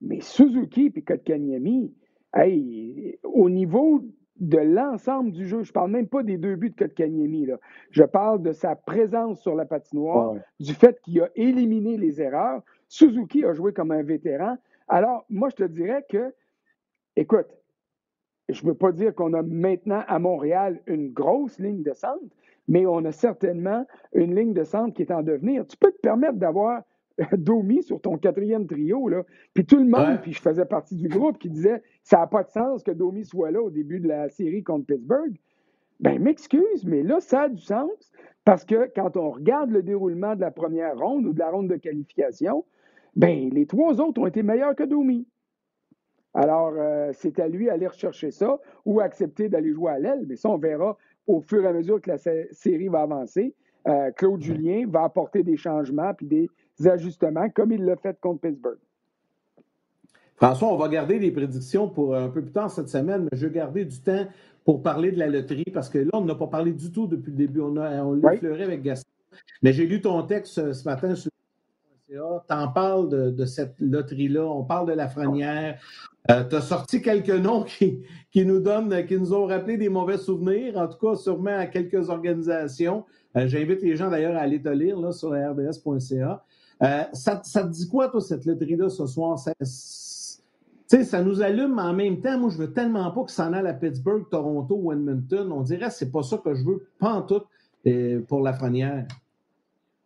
[0.00, 1.94] Mais Suzuki et Kotkaniemi,
[2.34, 4.02] hey, au niveau
[4.36, 5.62] de l'ensemble du jeu.
[5.62, 7.46] Je ne parle même pas des deux buts de Kotkaniemi.
[7.46, 7.58] Là.
[7.90, 12.62] Je parle de sa présence sur la patinoire, du fait qu'il a éliminé les erreurs.
[12.88, 14.56] Suzuki a joué comme un vétéran.
[14.88, 16.34] Alors, moi, je te dirais que,
[17.16, 17.48] écoute,
[18.48, 22.20] je ne veux pas dire qu'on a maintenant à Montréal une grosse ligne de centre,
[22.68, 25.66] mais on a certainement une ligne de centre qui est en devenir.
[25.66, 26.82] Tu peux te permettre d'avoir
[27.36, 29.08] Domi sur ton quatrième trio.
[29.08, 29.22] Là.
[29.54, 32.42] Puis tout le monde, puis je faisais partie du groupe qui disait ça n'a pas
[32.42, 35.34] de sens que Domi soit là au début de la série contre Pittsburgh.
[36.00, 38.10] Ben, m'excuse, mais là, ça a du sens
[38.44, 41.68] parce que quand on regarde le déroulement de la première ronde ou de la ronde
[41.68, 42.64] de qualification,
[43.14, 45.26] ben, les trois autres ont été meilleurs que Domi.
[46.34, 50.36] Alors, euh, c'est à lui d'aller rechercher ça ou accepter d'aller jouer à l'aile, mais
[50.36, 50.96] ça, on verra
[51.26, 53.54] au fur et à mesure que la série va avancer.
[53.86, 56.50] Euh, Claude Julien va apporter des changements puis des
[56.88, 58.78] ajustements comme il l'a fait contre Pittsburgh.
[60.36, 63.46] François, on va garder les prédictions pour un peu plus tard cette semaine, mais je
[63.46, 64.26] vais garder du temps
[64.64, 67.30] pour parler de la loterie parce que là, on n'a pas parlé du tout depuis
[67.30, 67.60] le début.
[67.60, 69.08] On, a, on l'a effleuré avec Gaston.
[69.62, 71.30] Mais j'ai lu ton texte euh, ce matin sur
[72.46, 75.80] T'en parles de, cette loterie-là, on parle de la frenière.
[76.30, 79.88] Euh, tu as sorti quelques noms qui, qui, nous donnent, qui nous ont rappelé des
[79.88, 83.04] mauvais souvenirs, en tout cas sûrement à quelques organisations.
[83.36, 86.44] Euh, j'invite les gens d'ailleurs à aller te lire là, sur la rds.ca.
[86.82, 89.38] ça, ça, te dit quoi, toi, cette loterie-là ce soir?
[89.38, 93.46] Ça, ça nous allume, mais en même temps, moi, je veux tellement pas que ça
[93.46, 95.50] en aille à Pittsburgh, Toronto Edmonton.
[95.52, 97.42] On dirait c'est pas ça que je veux, pas en tout,
[98.28, 99.06] pour la frenière.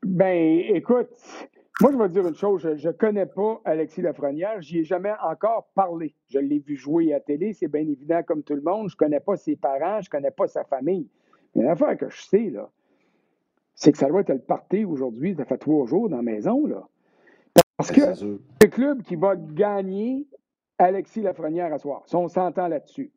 [0.05, 1.09] Ben, écoute,
[1.81, 2.67] moi, je vais dire une chose.
[2.77, 4.63] Je ne connais pas Alexis Lafrenière.
[4.63, 6.15] J'y ai jamais encore parlé.
[6.29, 8.89] Je l'ai vu jouer à télé, c'est bien évident comme tout le monde.
[8.89, 11.09] Je ne connais pas ses parents, je ne connais pas sa famille.
[11.55, 12.71] Mais l'affaire que je sais, là,
[13.77, 15.35] c'est que ça doit être le party aujourd'hui.
[15.37, 16.89] Ça fait trois jours dans la maison, là.
[17.77, 20.27] Parce que le club qui va gagner
[20.79, 23.13] Alexis Lafrenière à soir, on s'entend là-dessus.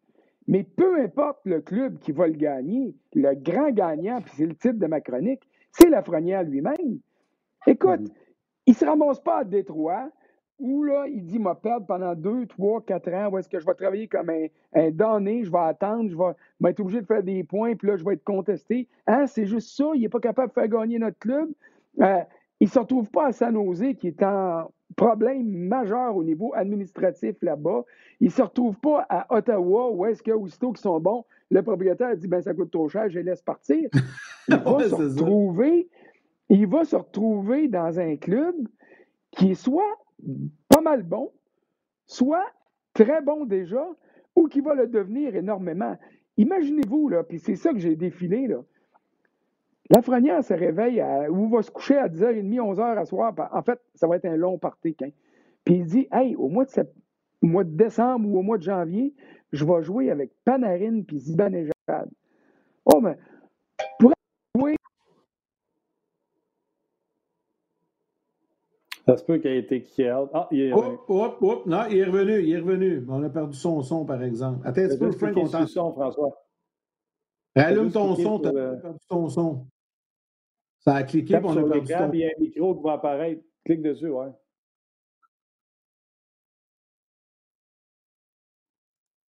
[0.47, 4.55] Mais peu importe le club qui va le gagner, le grand gagnant, puis c'est le
[4.55, 6.99] titre de ma chronique, c'est Lafrenière lui-même.
[7.67, 8.13] Écoute, mm-hmm.
[8.65, 10.09] il ne se ramasse pas à Détroit
[10.59, 13.65] où là, il dit m'a perdre pendant deux, trois, quatre ans, où est-ce que je
[13.65, 17.23] vais travailler comme un, un donné, je vais attendre, je vais, être obligé de faire
[17.23, 18.87] des points, puis là, je vais être contesté.
[19.07, 21.49] Hein, c'est juste ça, il n'est pas capable de faire gagner notre club.
[22.01, 22.19] Euh,
[22.59, 26.53] il ne se retrouve pas à San Jose, qui est en problème majeur au niveau
[26.55, 27.85] administratif là-bas.
[28.19, 31.63] Il ne se retrouve pas à Ottawa, où est-ce que, aussitôt qu'ils sont bons, le
[31.63, 33.89] propriétaire dit ben ça coûte trop cher, je les laisse partir.
[34.49, 35.87] Il va se retrouver,
[36.49, 38.55] il va se retrouver dans un club
[39.31, 39.95] qui est soit
[40.67, 41.31] pas mal bon,
[42.05, 42.45] soit
[42.93, 43.85] très bon déjà,
[44.35, 45.97] ou qui va le devenir énormément.
[46.37, 48.63] Imaginez-vous, là, puis c'est ça que j'ai défilé, là.
[49.89, 53.33] Lafrenière se réveille ou va se coucher à 10h30, 11h à soir.
[53.51, 54.95] En fait, ça va être un long party.
[55.01, 55.09] Hein.
[55.65, 56.71] Puis il dit Hey, au mois, de
[57.41, 59.15] mois de décembre ou au mois de janvier,
[59.51, 61.71] je vais jouer avec Panarin puis Zibanejad.
[62.85, 63.17] Oh, mais
[63.97, 64.13] pour
[64.55, 64.75] jouer.
[69.09, 70.27] Ça se peut qu'il ait été kill.
[70.33, 70.97] Ah, il est revenu.
[71.65, 73.05] Non, il est revenu, il est revenu.
[73.09, 74.67] On a perdu son son, par exemple.
[74.67, 76.45] Attends un peu, Frank, on son, François?
[77.55, 79.67] Allume ton son, tu as perdu ton son.
[80.81, 82.11] Ça a cliqué, on a perdu ton...
[82.13, 83.41] Il y a un micro qui va apparaître.
[83.65, 84.29] Clique dessus, ouais.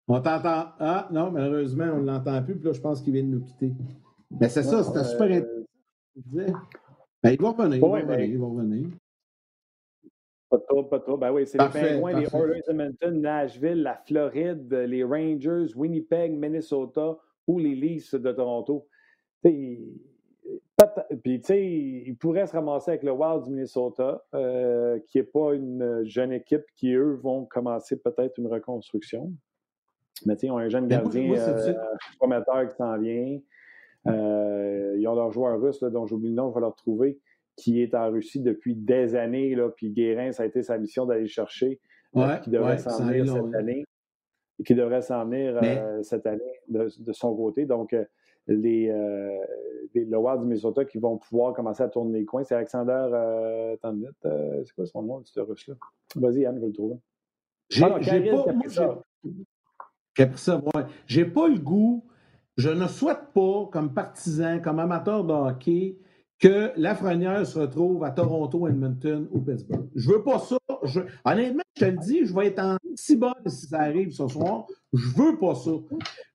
[0.09, 0.73] On t'entend.
[0.79, 2.57] Ah, non, malheureusement, on ne l'entend plus.
[2.57, 3.73] Puis là, je pense qu'il vient de nous quitter.
[4.39, 6.61] Mais c'est ça, c'était super intéressant.
[7.23, 7.77] Ben, il va revenir.
[7.77, 8.87] il, va revenir ben il va revenir.
[10.51, 11.17] Pas trop, pas trop.
[11.17, 17.17] Ben oui, c'est les Penguins, les Oilers Edmonton, Nashville, la Floride, les Rangers, Winnipeg, Minnesota
[17.47, 18.89] ou les Leafs de Toronto.
[19.43, 20.01] Puis,
[21.25, 25.55] tu sais, il pourrait se ramasser avec le Wild du Minnesota, euh, qui n'est pas
[25.55, 29.33] une jeune équipe qui, eux, vont commencer peut-être une reconstruction.
[30.27, 31.75] Mais tu sais, ils ont un jeune gardien euh,
[32.19, 33.39] prometteur qui s'en vient.
[34.09, 37.21] Euh, ils ont leur joueur russe, dont j'oublie le nom, je vais le retrouver,
[37.57, 39.55] qui est en Russie depuis des années.
[39.55, 41.81] Là, puis Guérin, ça a été sa mission d'aller le chercher,
[42.43, 43.85] qui devrait s'en venir cette année.
[44.65, 45.59] Qui devrait s'en venir
[46.03, 47.67] cette année de, son côté.
[47.67, 47.97] Donc,
[48.47, 48.91] les,
[49.95, 52.45] le Wild du Minnesota qui vont pouvoir commencer à tourner les coins.
[52.45, 55.75] C'est Alexander euh, euh, c'est quoi son nom, ce russe-là?
[56.17, 56.97] Vas-y, Anne, je vais le trouver.
[57.69, 58.01] J'ai ah, pas,
[61.07, 62.05] J'ai pas le goût,
[62.57, 65.99] je ne souhaite pas, comme partisan, comme amateur de hockey,
[66.41, 69.87] que Lafrenière se retrouve à Toronto, Edmonton ou Pittsburgh.
[69.95, 70.57] Je veux pas ça.
[71.25, 74.27] Honnêtement, je te le dis, je vais être en si bas si ça arrive ce
[74.27, 74.67] soir.
[74.95, 75.73] Je veux pas ça.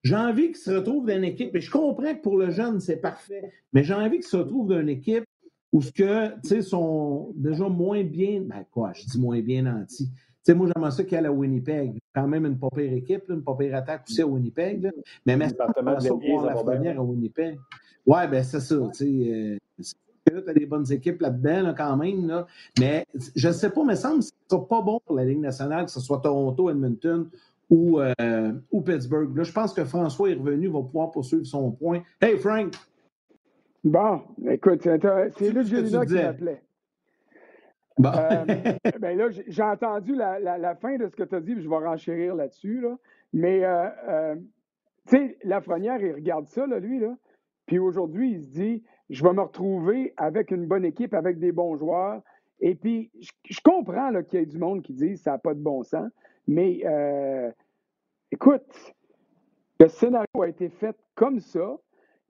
[0.04, 2.78] J'ai envie qu'il se retrouve dans une équipe, et je comprends que pour le jeune,
[2.78, 5.24] c'est parfait, mais j'ai envie qu'il se retrouve dans une équipe
[5.72, 9.62] où ce que, tu sais, sont déjà moins bien, ben quoi, je dis moins bien
[9.62, 10.08] nantis.
[10.08, 11.98] Tu sais, moi, j'aimerais ça qu'il y ait à Winnipeg.
[12.14, 14.92] Quand même une pas pire équipe, une pas pire attaque aussi à Winnipeg.
[15.26, 17.58] Mais même pour la première à Winnipeg.
[18.06, 18.76] Ouais, ben c'est ça.
[18.94, 22.26] Tu sais, euh, tu as des bonnes équipes là-dedans, quand même.
[22.26, 22.46] Là.
[22.78, 25.86] Mais je ne sais pas, mais ça me semble pas bon pour la Ligue nationale,
[25.86, 27.28] que ce soit Toronto, Edmonton
[27.70, 29.36] ou, euh, ou Pittsburgh.
[29.36, 32.02] Là, je pense que François est revenu, va pouvoir poursuivre son point.
[32.20, 32.74] Hey, Frank!
[33.84, 36.62] Bon, écoute, c'est Luc Gélina qui m'appelait.
[37.98, 38.10] Bon.
[38.10, 38.44] euh,
[39.00, 41.68] ben là, j'ai entendu la, la, fin de ce que tu as dit, puis je
[41.68, 42.80] vais renchérir là-dessus.
[42.80, 42.96] Là.
[43.32, 44.34] Mais, euh, euh,
[45.06, 47.16] tu sais, Lafrenière, il regarde ça, là, lui, là.
[47.66, 51.52] Puis aujourd'hui, il se dit, je vais me retrouver avec une bonne équipe, avec des
[51.52, 52.22] bons joueurs.
[52.60, 53.10] Et puis,
[53.44, 56.10] je, comprends qu'il y ait du monde qui dit ça n'a pas de bon sens.
[56.48, 57.50] Mais euh,
[58.32, 58.94] écoute,
[59.80, 61.76] le scénario a été fait comme ça,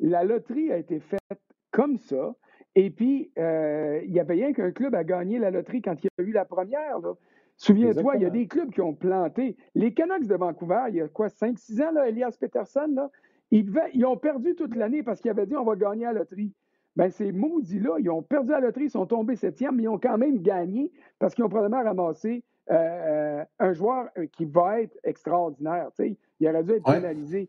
[0.00, 2.34] la loterie a été faite comme ça,
[2.74, 6.08] et puis euh, il n'y avait rien qu'un club à gagner la loterie quand il
[6.18, 6.98] y a eu la première.
[7.56, 9.56] Souviens-toi, il y a des clubs qui ont planté.
[9.74, 13.10] Les Canucks de Vancouver, il y a quoi, 5-6 ans, là, Elias Peterson, là,
[13.50, 16.52] ils, ils ont perdu toute l'année parce qu'ils avaient dit on va gagner la loterie.
[16.96, 19.98] Ben, ces maudits-là, ils ont perdu la loterie, ils sont tombés septième, mais ils ont
[19.98, 24.80] quand même gagné parce qu'ils ont probablement ramassé euh, euh, un joueur euh, qui va
[24.80, 25.90] être extraordinaire.
[26.40, 27.48] Il aurait dû être pénalisé.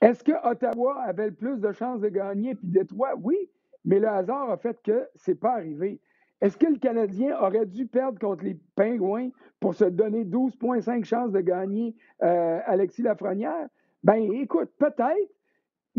[0.00, 3.14] Est-ce que Ottawa avait le plus de chances de gagner, puis Détroit?
[3.20, 3.36] Oui,
[3.84, 6.00] mais le hasard a fait que ce n'est pas arrivé.
[6.40, 11.32] Est-ce que le Canadien aurait dû perdre contre les Pingouins pour se donner 12,5 chances
[11.32, 13.68] de gagner Alexis Lafrenière?
[14.04, 15.32] Ben, écoute, peut-être,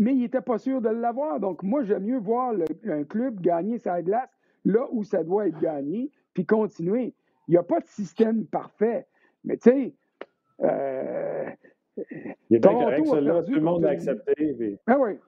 [0.00, 1.38] mais il n'était pas sûr de l'avoir.
[1.40, 2.54] Donc, moi, j'aime mieux voir
[2.88, 4.30] un club gagner sa glace
[4.64, 7.14] là où ça doit être gagné, puis continuer.
[7.46, 9.06] Il n'y a pas de système parfait.
[9.44, 9.94] Mais tu sais,
[10.62, 11.50] euh,
[12.48, 14.78] il est Toronto a perdu tout le monde a accepté.
[14.86, 15.18] Ah oui.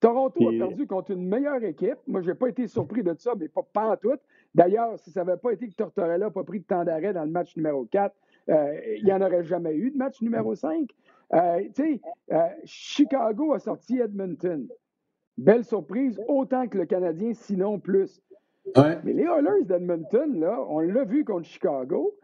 [0.00, 1.98] Toronto a perdu contre une meilleure équipe.
[2.06, 4.18] Moi, je n'ai pas été surpris de ça, mais pas, pas en tout.
[4.54, 7.24] D'ailleurs, si ça n'avait pas été que Tortorella n'a pas pris de temps d'arrêt dans
[7.24, 8.14] le match numéro 4,
[8.48, 10.88] euh, il n'y en aurait jamais eu de match numéro 5.
[11.34, 12.00] Euh, tu sais,
[12.32, 14.68] euh, Chicago a sorti Edmonton.
[15.38, 18.20] Belle surprise, autant que le Canadien, sinon plus.
[18.76, 22.14] Mais les Oilers d'Edmonton, là, on l'a vu contre Chicago,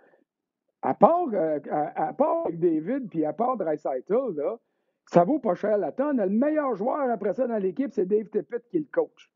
[0.82, 4.56] à part, euh, à, part David puis à part Dreisaitl, là,
[5.06, 6.18] ça vaut pas cher la tonne.
[6.18, 9.32] Le meilleur joueur après ça dans l'équipe, c'est Dave Tippett qui est le coach.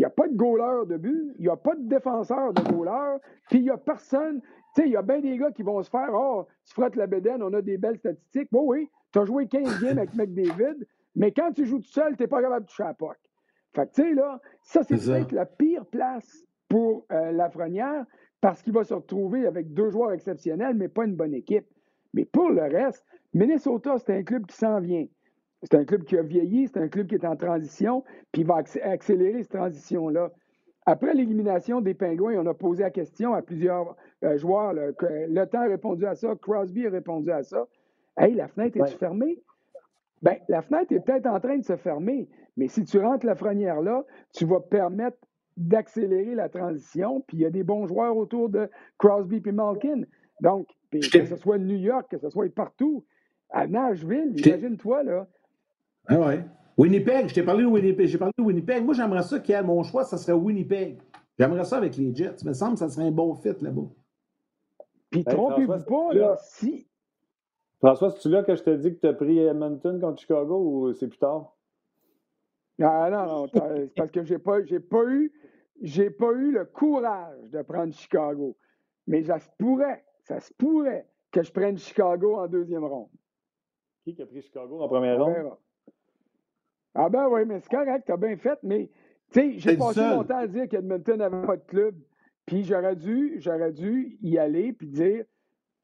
[0.00, 2.62] Il n'y a pas de goaler de but, il n'y a pas de défenseur de
[2.72, 3.18] goaler,
[3.50, 4.40] puis il n'y a personne
[4.74, 6.96] tu sais, il y a bien des gars qui vont se faire Oh, tu frottes
[6.96, 8.48] la bédaine, on a des belles statistiques.
[8.52, 10.86] Oui, oui, tu as joué 15 games avec McDavid,
[11.16, 13.14] mais quand tu joues tout seul, tu n'es pas capable de toucher à la
[13.74, 18.06] Fait que, tu sais, là, ça, c'est peut-être la pire place pour euh, Lafrenière
[18.40, 21.66] parce qu'il va se retrouver avec deux joueurs exceptionnels, mais pas une bonne équipe.
[22.14, 25.06] Mais pour le reste, Minnesota, c'est un club qui s'en vient.
[25.62, 28.02] C'est un club qui a vieilli, c'est un club qui est en transition,
[28.32, 30.30] puis il va accélérer cette transition-là.
[30.86, 33.94] Après l'élimination des Pingouins, on a posé la question à plusieurs
[34.24, 34.72] euh, joueurs.
[34.72, 37.66] le temps a répondu à ça, Crosby a répondu à ça.
[38.16, 39.42] Hey, la fenêtre est-tu fermée?
[40.22, 43.34] Bien, la fenêtre est peut-être en train de se fermer, mais si tu rentres la
[43.34, 45.18] frenière là, tu vas permettre
[45.56, 50.02] d'accélérer la transition, puis il y a des bons joueurs autour de Crosby et Malkin.
[50.40, 53.04] Donc, que ce soit New York, que ce soit partout,
[53.50, 55.28] à Nashville, imagine-toi, là.
[56.06, 56.44] Ah ouais.
[56.76, 58.06] Winnipeg, je t'ai parlé de Winnipeg.
[58.06, 58.84] J'ai parlé de Winnipeg.
[58.84, 61.00] Moi, j'aimerais ça qu'il y ait mon choix, ça serait Winnipeg.
[61.38, 62.36] J'aimerais ça avec les Jets.
[62.42, 63.88] Il me semble que ça serait un bon fit là-bas.
[65.10, 66.86] Puis trompez-vous pas, là, si.
[67.78, 70.92] François, c'est-tu là que je te dis que tu as pris Edmonton contre Chicago ou
[70.92, 71.56] c'est plus tard?
[72.82, 75.32] Ah non, non, c'est parce que j'ai pas, j'ai pas eu
[75.80, 78.56] j'ai pas eu le courage de prendre Chicago.
[79.06, 83.08] Mais ça se pourrait, ça se pourrait que je prenne Chicago en deuxième ronde.
[84.04, 85.56] Qui a pris Chicago en première ronde?
[86.94, 88.90] Ah ben oui, mais c'est correct, t'as bien fait, mais
[89.32, 91.94] tu sais, j'ai passé mon temps à dire qu'Edmonton n'avait pas de club.
[92.46, 95.24] Puis j'aurais dû, j'aurais dû y aller puis dire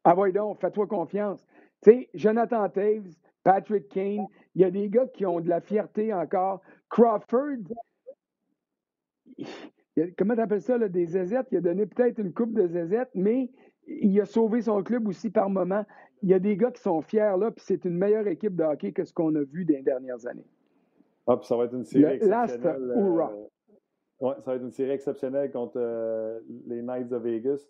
[0.03, 1.47] Ah ouais donc, fais-toi confiance.
[1.83, 4.27] Tu sais, Jonathan Taves, Patrick Kane,
[4.57, 6.61] il y a des gars qui ont de la fierté encore.
[6.89, 7.63] Crawford,
[10.19, 11.47] comment tu appelles ça, là, des zézettes?
[11.53, 13.51] Il a donné peut-être une coupe de zézettes, mais
[13.87, 15.85] il a sauvé son club aussi par moment.
[16.23, 18.65] Il y a des gars qui sont fiers là, puis c'est une meilleure équipe de
[18.65, 20.49] hockey que ce qu'on a vu des dernières années.
[21.27, 22.93] Ah, puis ça va être une série exceptionnelle.
[22.97, 23.27] Euh,
[24.21, 27.67] ouais, ça va être une série exceptionnelle contre euh, les Knights de Vegas.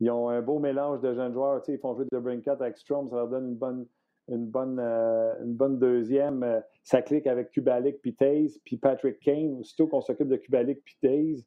[0.00, 1.62] Ils ont un beau mélange de jeunes joueurs.
[1.68, 3.86] ils font jouer de Brinkat avec Strom, ça leur donne une bonne,
[4.28, 6.62] une bonne, euh, une bonne deuxième.
[6.82, 9.58] ça clique avec Kubalik puis Taze, puis Patrick Kane.
[9.60, 11.46] Aussitôt qu'on s'occupe de Kubalik puis Taze,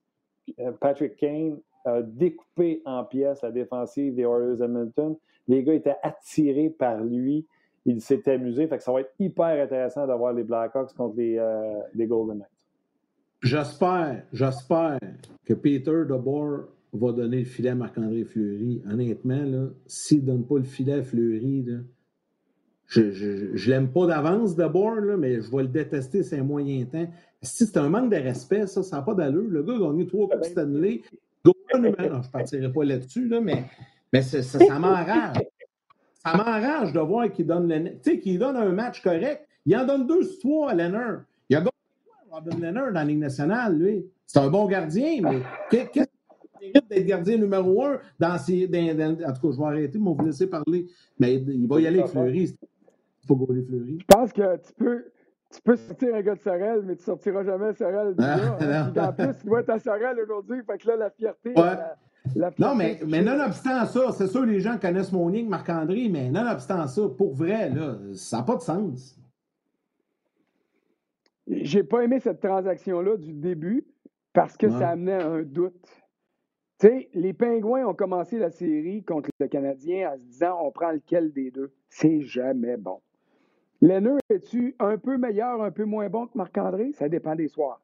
[0.79, 5.17] Patrick Kane a découpé en pièces la défensive des Warriors Edmonton.
[5.47, 7.47] Les gars étaient attirés par lui
[7.85, 8.67] il s'est amusé.
[8.67, 12.47] Fait que ça va être hyper intéressant d'avoir les Blackhawks contre les, euh, Golden Knights.
[13.41, 14.99] J'espère, j'espère
[15.45, 18.83] que Peter DeBoer va donner le filet à Marc-André Fleury.
[18.87, 21.65] Honnêtement, s'il ne donne pas le filet à Fleury,
[22.85, 27.07] je ne l'aime pas d'avance DeBoer, mais je vais le détester c'est un moyen temps.
[27.41, 29.49] Si c'est un manque de respect, ça, ça n'a pas d'allure.
[29.49, 31.01] Le gars a gagné trois Coupes Stanley.
[31.43, 33.65] Non, je ne partirai pas là-dessus, là, mais,
[34.13, 35.37] mais ça, ça m'enrage
[36.23, 39.47] ça m'arrange de voir qu'il donne, le, qu'il donne un match correct.
[39.65, 41.17] Il en donne deux trois à Lenner.
[41.49, 41.71] Il a gagné
[42.29, 44.05] Robin Lenner dans la Ligue nationale, lui.
[44.25, 46.05] C'est un bon gardien, mais qu'est-ce qu'il
[46.61, 48.67] mérite d'être gardien numéro un dans ces.
[48.67, 50.87] Dans, en tout cas, je vais arrêter, mais on vous laisser parler.
[51.19, 52.55] Mais il va y aller avec Fleury.
[53.23, 53.97] Il faut goûter Fleury.
[53.99, 55.05] Je pense que tu peux.
[55.53, 58.15] Tu peux sortir un gars de Sorel, mais tu sortiras jamais Sorel.
[58.19, 58.93] Ah, hein.
[58.95, 60.61] En plus, il doit être à Sorel aujourd'hui.
[60.65, 61.53] Fait que là, la fierté,
[62.59, 66.87] non, mais, mais nonobstant ça, c'est sûr les gens connaissent mon ligne, Marc-André, mais nonobstant
[66.87, 69.17] ça, pour vrai, là, ça n'a pas de sens.
[71.47, 73.85] J'ai pas aimé cette transaction-là du début
[74.33, 76.03] parce que ça amenait un doute.
[76.79, 80.71] Tu sais, les Pingouins ont commencé la série contre le Canadien en se disant on
[80.71, 81.73] prend lequel des deux?
[81.89, 83.01] C'est jamais bon.
[83.81, 86.91] Lenneux, es-tu un peu meilleur, un peu moins bon que Marc-André?
[86.93, 87.81] Ça dépend des soirs.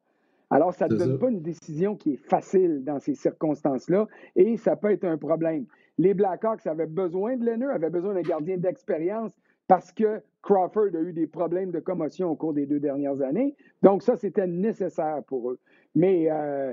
[0.50, 4.76] Alors, ça ne donne pas une décision qui est facile dans ces circonstances-là et ça
[4.76, 5.66] peut être un problème.
[5.98, 9.32] Les Blackhawks avaient besoin de Lenneux, avaient besoin d'un gardien d'expérience
[9.66, 13.54] parce que Crawford a eu des problèmes de commotion au cours des deux dernières années.
[13.82, 15.58] Donc, ça, c'était nécessaire pour eux.
[15.94, 16.72] Mais euh,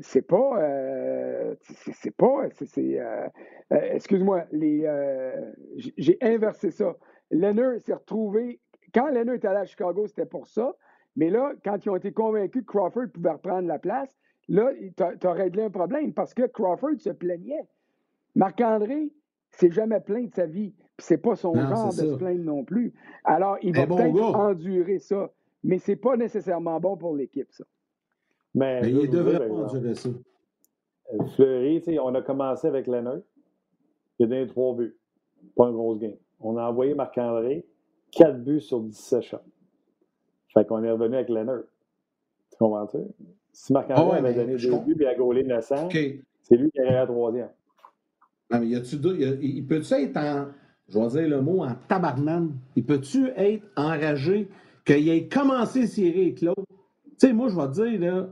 [0.00, 0.58] c'est pas.
[0.58, 2.48] Euh, c'est pas.
[2.52, 3.28] C'est, euh,
[3.72, 4.88] euh, excuse-moi, les,
[5.76, 6.96] j'ai inversé ça.
[7.30, 8.60] Leonard s'est retrouvé.
[8.94, 10.74] Quand Leonard est allé à Chicago, c'était pour ça.
[11.16, 14.16] Mais là, quand ils ont été convaincus que Crawford pouvait reprendre la place,
[14.48, 17.68] là, tu as réglé un problème parce que Crawford se plaignait.
[18.34, 19.12] Marc-André
[19.50, 20.74] s'est jamais plaint de sa vie.
[20.96, 22.94] Puis c'est pas son genre de se plaindre non plus.
[23.24, 25.30] Alors, il va peut-être endurer ça.
[25.64, 27.64] Mais c'est pas nécessairement bon pour l'équipe, ça.
[28.54, 30.08] Mais, il devrait pas endurer ça.
[30.08, 33.20] Euh, Fleury, on a commencé avec Leonard.
[34.18, 34.96] Il a donné trois buts.
[35.56, 36.16] Pas un gros game.
[36.40, 37.66] On a envoyé Marc-André,
[38.10, 39.38] quatre buts sur 17 shots.
[40.52, 41.62] Fait qu'on est revenu avec Leonard.
[42.50, 42.98] Tu comprends-tu?
[43.52, 46.92] Si Marc-André ah avait donné deux buts et a gaulé 900, c'est lui qui aurait
[46.92, 47.48] la troisième.
[48.50, 48.96] Non, mais y a-tu
[49.42, 50.46] il peut-tu être en,
[50.88, 52.52] je vais dire le mot, en tabarnane?
[52.76, 54.48] Il peut-tu être enragé
[54.84, 56.64] qu'il ait commencé série avec l'autre?
[57.18, 58.28] Tu sais, moi, je vais te dire, là,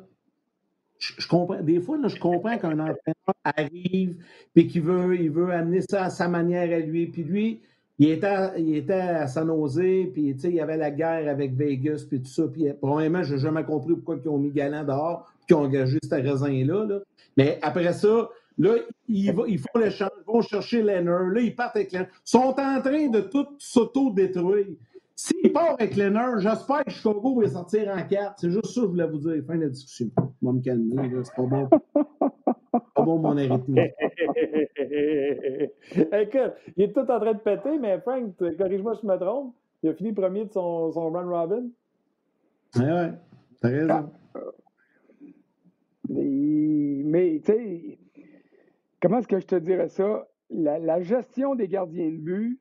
[0.98, 4.16] je, comprends, des fois, là, je comprends qu'un entraîneur arrive
[4.56, 7.06] et qu'il veut, il veut amener ça à sa manière à lui.
[7.06, 7.60] Puis lui,
[8.01, 9.76] il était, il était à San Jose,
[10.14, 12.44] puis il y avait la guerre avec Vegas, puis tout ça.
[12.51, 15.64] Puis probablement, je n'ai jamais compris pourquoi ils ont mis Galant dehors, puis qu'ils ont
[15.64, 16.86] engagé ce raisin-là.
[16.86, 17.01] Là.
[17.36, 18.70] Mais après ça, là,
[19.07, 22.09] ils, ils font ils vont chercher Leonard, là, ils partent avec Leonard.
[22.11, 24.68] Ils sont en train de tout s'auto-détruire.
[25.22, 28.36] S'il part avec Leonard, j'espère que Chicago va sortir en quatre.
[28.38, 29.44] C'est juste ça que je voulais vous dire.
[29.46, 30.06] Fin de la discussion.
[30.16, 31.68] On va me calmer, c'est pas bon.
[31.68, 33.80] pas bon mon arythmie.
[35.92, 39.54] Écoute, il est tout en train de péter, mais Frank, corrige-moi si je me trompe.
[39.82, 41.68] Il a fini premier de son, son run robin.
[42.76, 43.12] Ouais, ouais.
[43.60, 44.10] T'as raison.
[46.08, 47.98] Mais, tu sais,
[49.02, 50.26] comment est-ce que je te dirais ça?
[50.48, 52.58] La, la gestion des gardiens de but,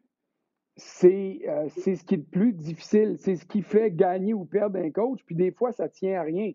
[1.04, 3.18] euh, c'est ce qui est le plus difficile.
[3.20, 5.20] C'est ce qui fait gagner ou perdre un coach.
[5.26, 6.52] Puis des fois, ça tient à rien.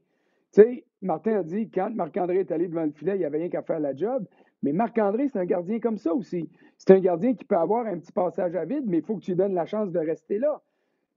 [0.52, 3.38] Tu sais, Martin a dit quand Marc-André est allé devant le filet, il n'y avait
[3.38, 4.26] rien qu'à faire la job.
[4.62, 6.48] Mais Marc-André, c'est un gardien comme ça aussi.
[6.78, 9.22] C'est un gardien qui peut avoir un petit passage à vide, mais il faut que
[9.22, 10.62] tu lui donnes la chance de rester là.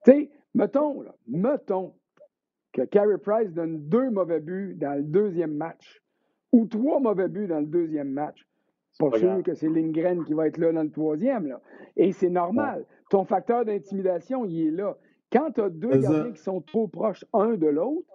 [0.05, 1.93] Tu sais, mettons, mettons
[2.73, 6.01] que Carey Price donne deux mauvais buts dans le deuxième match
[6.51, 8.45] ou trois mauvais buts dans le deuxième match.
[8.99, 11.47] Pas sûr que c'est Lindgren qui va être là dans le troisième.
[11.47, 11.61] Là.
[11.95, 12.85] Et c'est normal.
[13.09, 14.97] Ton facteur d'intimidation, il est là.
[15.31, 18.07] Quand tu as deux gardiens qui sont trop proches un de l'autre,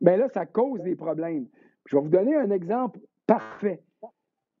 [0.00, 1.46] bien là, ça cause des problèmes.
[1.86, 3.82] Je vais vous donner un exemple parfait.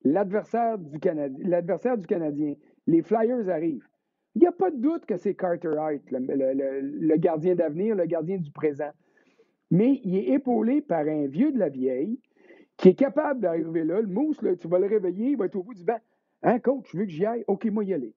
[0.04, 2.54] L'adversaire du, du Canadien,
[2.86, 3.86] les Flyers arrivent.
[4.34, 8.38] Il n'y a pas de doute que c'est Carter Hart, le gardien d'avenir, le gardien
[8.38, 8.90] du présent.
[9.70, 12.18] Mais il est épaulé par un vieux de la vieille
[12.82, 14.00] qui est capable d'arriver là.
[14.00, 16.00] Le mousse, tu vas le réveiller, il va être au bout du banc.
[16.42, 17.44] Hein, coach, tu veux que j'y aille?
[17.46, 18.12] OK, moi, y aller.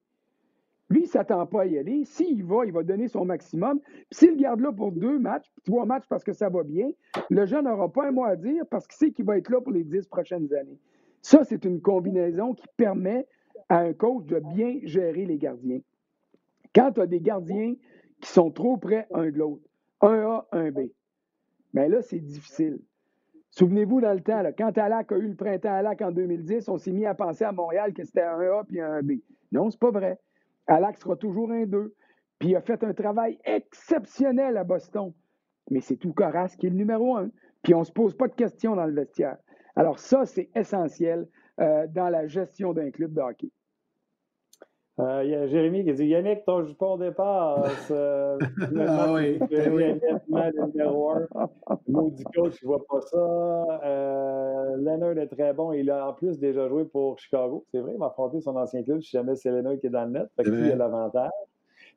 [0.90, 2.04] Lui, il ne s'attend pas à y aller.
[2.04, 3.80] S'il va, il va donner son maximum.
[4.10, 6.90] S'il garde là pour deux matchs, trois matchs parce que ça va bien,
[7.30, 9.60] le jeune n'aura pas un mot à dire parce qu'il sait qu'il va être là
[9.60, 10.80] pour les dix prochaines années.
[11.22, 13.28] Ça, c'est une combinaison qui permet
[13.68, 15.80] à un coach de bien gérer les gardiens.
[16.74, 17.76] Quand tu as des gardiens
[18.20, 19.62] qui sont trop près un de l'autre,
[20.00, 20.88] un A, un B,
[21.72, 22.80] bien là, c'est difficile.
[23.58, 26.92] Souvenez-vous dans le temps, quand Alak a eu le printemps Alak en 2010, on s'est
[26.92, 29.12] mis à penser à Montréal que c'était un A puis un B.
[29.50, 30.18] Non, c'est pas vrai.
[30.66, 31.94] Alak sera toujours un 2.
[32.38, 35.14] Puis il a fait un travail exceptionnel à Boston.
[35.70, 37.30] Mais c'est tout Corras qui est le numéro un.
[37.62, 39.38] Puis on ne se pose pas de questions dans le vestiaire.
[39.74, 41.26] Alors ça, c'est essentiel
[41.58, 43.50] euh, dans la gestion d'un club de hockey.
[44.98, 47.64] Euh, il y a Jérémy qui dit Yannick, ton jupon départ.
[47.90, 49.38] ah oui.
[49.50, 51.26] Le numéro un.
[51.86, 53.18] Maudit coach, je vois pas ça.
[53.84, 55.72] Euh, Leonard est très bon.
[55.72, 57.66] Il a en plus déjà joué pour Chicago.
[57.70, 60.06] C'est vrai, il va affronter son ancien club si jamais c'est Leonard qui est dans
[60.06, 60.28] le net.
[60.34, 61.30] Fait que il a l'avantage.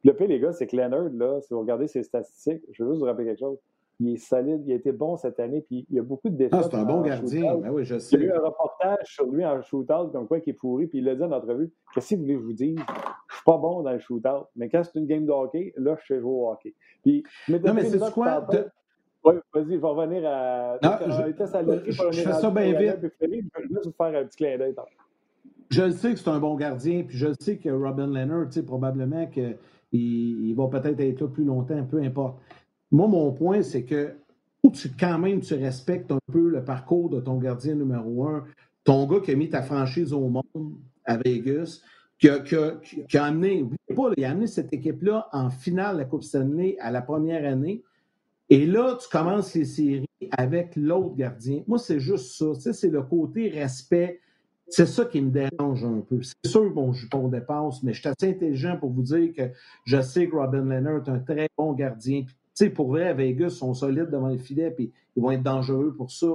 [0.03, 2.89] Le pire, les gars, c'est que Leonard, là, si vous regardez ses statistiques, je veux
[2.89, 3.59] juste vous rappeler quelque chose
[3.99, 6.35] il est solide, il a été bon cette année, puis il y a beaucoup de
[6.35, 6.53] défaites.
[6.53, 8.15] Ah, c'est un bon gardien, ben oui, je sais.
[8.15, 10.87] Il y a eu un reportage sur lui en shootout, comme quoi qui est pourri,
[10.87, 12.79] puis il l'a dit en entrevue Qu'est-ce que vous voulez que je vous dise?
[13.27, 15.97] Je suis pas bon dans le shootout, mais quand c'est une game de hockey, là,
[16.01, 16.73] je sais jouer au hockey.
[17.03, 18.47] Puis, non, mais c'est quoi
[19.25, 20.77] Oui, vas-y, je vais revenir à.
[20.81, 21.61] Non, je, je, fais ça
[22.51, 23.11] bien vite.
[23.19, 24.75] Je vais juste vous faire un petit clin d'œil.
[25.69, 28.47] Je le sais que c'est un bon gardien, puis je le sais que Robin Leonard,
[28.47, 29.57] tu sais, probablement qu'il
[29.91, 32.39] il va peut-être être là plus longtemps, peu importe.
[32.91, 34.15] Moi, mon point, c'est que
[34.73, 38.45] tu, quand même tu respectes un peu le parcours de ton gardien numéro un.
[38.83, 40.75] ton gars qui a mis ta franchise au monde
[41.05, 41.81] à Vegas,
[42.19, 43.65] qui a, qui amené,
[43.95, 47.49] pas, il a amené cette équipe-là en finale de la Coupe Stanley à la première
[47.49, 47.83] année.
[48.49, 51.61] Et là, tu commences les séries avec l'autre gardien.
[51.67, 52.73] Moi, c'est juste ça.
[52.73, 54.19] C'est le côté respect.
[54.67, 56.21] C'est ça qui me dérange un peu.
[56.21, 59.51] C'est sûr, bon, je on dépasse, mais je suis assez intelligent pour vous dire que
[59.85, 62.25] je sais que Robin Leonard est un très bon gardien.
[62.65, 65.93] Sais, pour vrai, à Vegas, sont solides devant les filets, puis ils vont être dangereux
[65.95, 66.27] pour ça.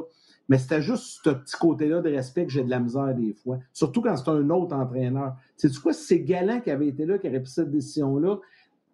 [0.49, 3.59] Mais c'était juste ce petit côté-là de respect que j'ai de la misère des fois.
[3.73, 5.37] Surtout quand c'est un autre entraîneur.
[5.57, 8.39] C'est tu quoi, si c'est Galant qui avait été là, qui aurait pris cette décision-là,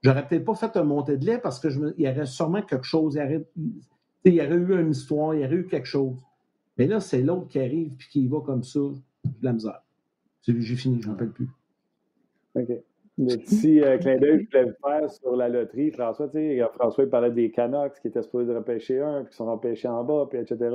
[0.02, 3.18] j'aurais peut-être pas fait un montée de lait parce qu'il y aurait sûrement quelque chose.
[4.24, 6.16] Il y, aurait, eu une histoire, il y aurait eu quelque chose.
[6.78, 8.96] Mais là, c'est l'autre qui arrive et qui y va comme ça, de
[9.42, 9.82] la misère.
[10.46, 11.48] J'ai fini, j'en parle plus.
[12.54, 12.70] OK.
[13.20, 16.62] Le petit euh, clin d'œil que je voulais faire sur la loterie, François, tu sais,
[16.72, 20.02] François il parlait des Canucks qui étaient supposés repêcher un, puis qui sont repêchés en
[20.04, 20.74] bas, puis etc.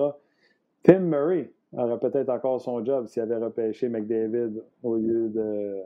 [0.83, 5.81] Tim Murray aurait peut-être encore son job s'il avait repêché McDavid au lieu de.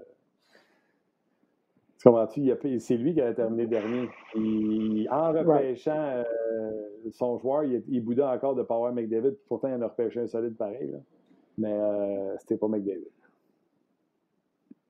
[2.04, 2.52] Comprends-tu?
[2.80, 4.10] C'est lui qui a terminé dernier.
[5.10, 6.72] en repêchant euh,
[7.12, 9.36] son joueur, il, il boudait encore de Power McDavid.
[9.48, 10.94] Pourtant, il en a repêché un solide pareil.
[11.58, 13.08] Mais euh, c'était pas McDavid.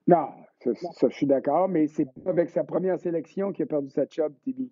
[0.09, 0.27] Non,
[0.59, 4.05] ça, je suis d'accord, mais c'est pas avec sa première sélection qu'il a perdu sa
[4.09, 4.71] job, Tibi.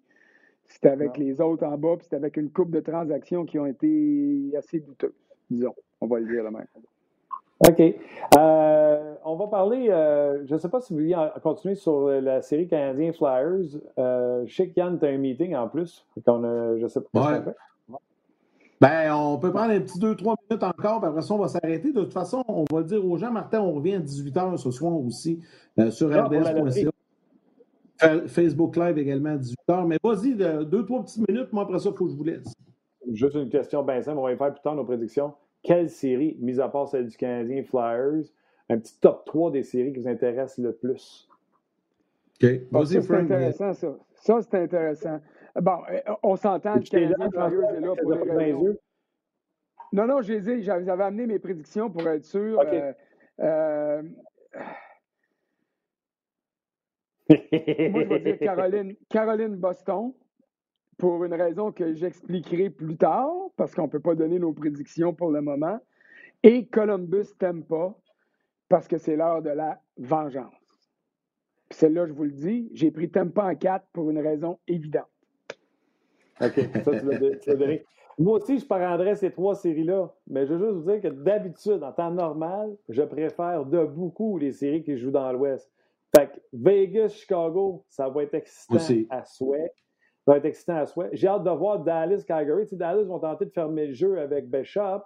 [0.65, 3.67] C'était avec les autres en bas, puis c'était avec une coupe de transactions qui ont
[3.67, 5.13] été assez douteuses
[5.49, 5.75] disons.
[6.01, 6.63] On va le dire demain.
[7.67, 7.95] OK.
[8.37, 12.41] Euh, on va parler, euh, je ne sais pas si vous voulez continuer sur la
[12.41, 13.79] série Canadien Flyers.
[13.97, 16.05] Euh, je sais qu'Yann, tu as un meeting en plus.
[16.27, 17.39] On je sais pas.
[17.39, 17.53] Ouais.
[18.79, 21.91] Ben, on peut prendre un petit 2-3 minutes encore, puis après ça, on va s'arrêter.
[21.91, 24.71] De toute façon, on va le dire aux gens, Martin, on revient à 18h ce
[24.71, 25.39] soir aussi
[25.89, 26.91] sur ah, rds.ca.
[28.27, 29.87] Facebook Live également à 18h.
[29.87, 32.53] Mais vas-y, deux, trois petites minutes, moi après ça, il faut que je vous laisse.
[33.11, 35.33] Juste une question bien simple, on va y faire plus tard nos prédictions.
[35.63, 38.25] Quelle série, mis à part celle du Canadien Flyers,
[38.69, 41.27] un petit top 3 des séries qui vous intéressent le plus?
[42.41, 42.49] OK.
[42.49, 43.95] Ah, Vas-y, C'est intéressant, ça.
[44.13, 45.19] Ça, c'est intéressant.
[45.61, 47.15] Bon, euh, on s'entend le Canadien
[47.75, 48.53] est là pour les.
[49.93, 52.59] Non, non, j'ai dit, j'avais amené mes prédictions pour être sûr.
[52.59, 52.93] Euh,
[53.39, 54.01] euh,
[57.29, 60.13] moi, je vais dire Caroline, Caroline Boston
[60.97, 65.13] pour une raison que j'expliquerai plus tard, parce qu'on ne peut pas donner nos prédictions
[65.13, 65.79] pour le moment,
[66.43, 67.27] et Columbus
[67.67, 67.95] pas,
[68.67, 70.53] parce que c'est l'heure de la vengeance.
[71.69, 75.07] celle-là, je vous le dis, j'ai pris Tempa en 4 pour une raison évidente.
[76.41, 77.77] OK, ça, tu l'as
[78.17, 81.83] Moi aussi, je prendrais ces trois séries-là, mais je veux juste vous dire que d'habitude,
[81.83, 85.71] en temps normal, je préfère de beaucoup les séries qui jouent dans l'Ouest.
[86.15, 88.77] Fait que Vegas, Chicago, ça va être excitant
[89.09, 89.71] à souhait.
[90.25, 91.09] Ça va être excitant à souhait.
[91.13, 92.65] J'ai hâte de voir Dallas, Calgary.
[92.65, 95.01] Tu Dallas vont tenter de fermer le jeu avec Bishop.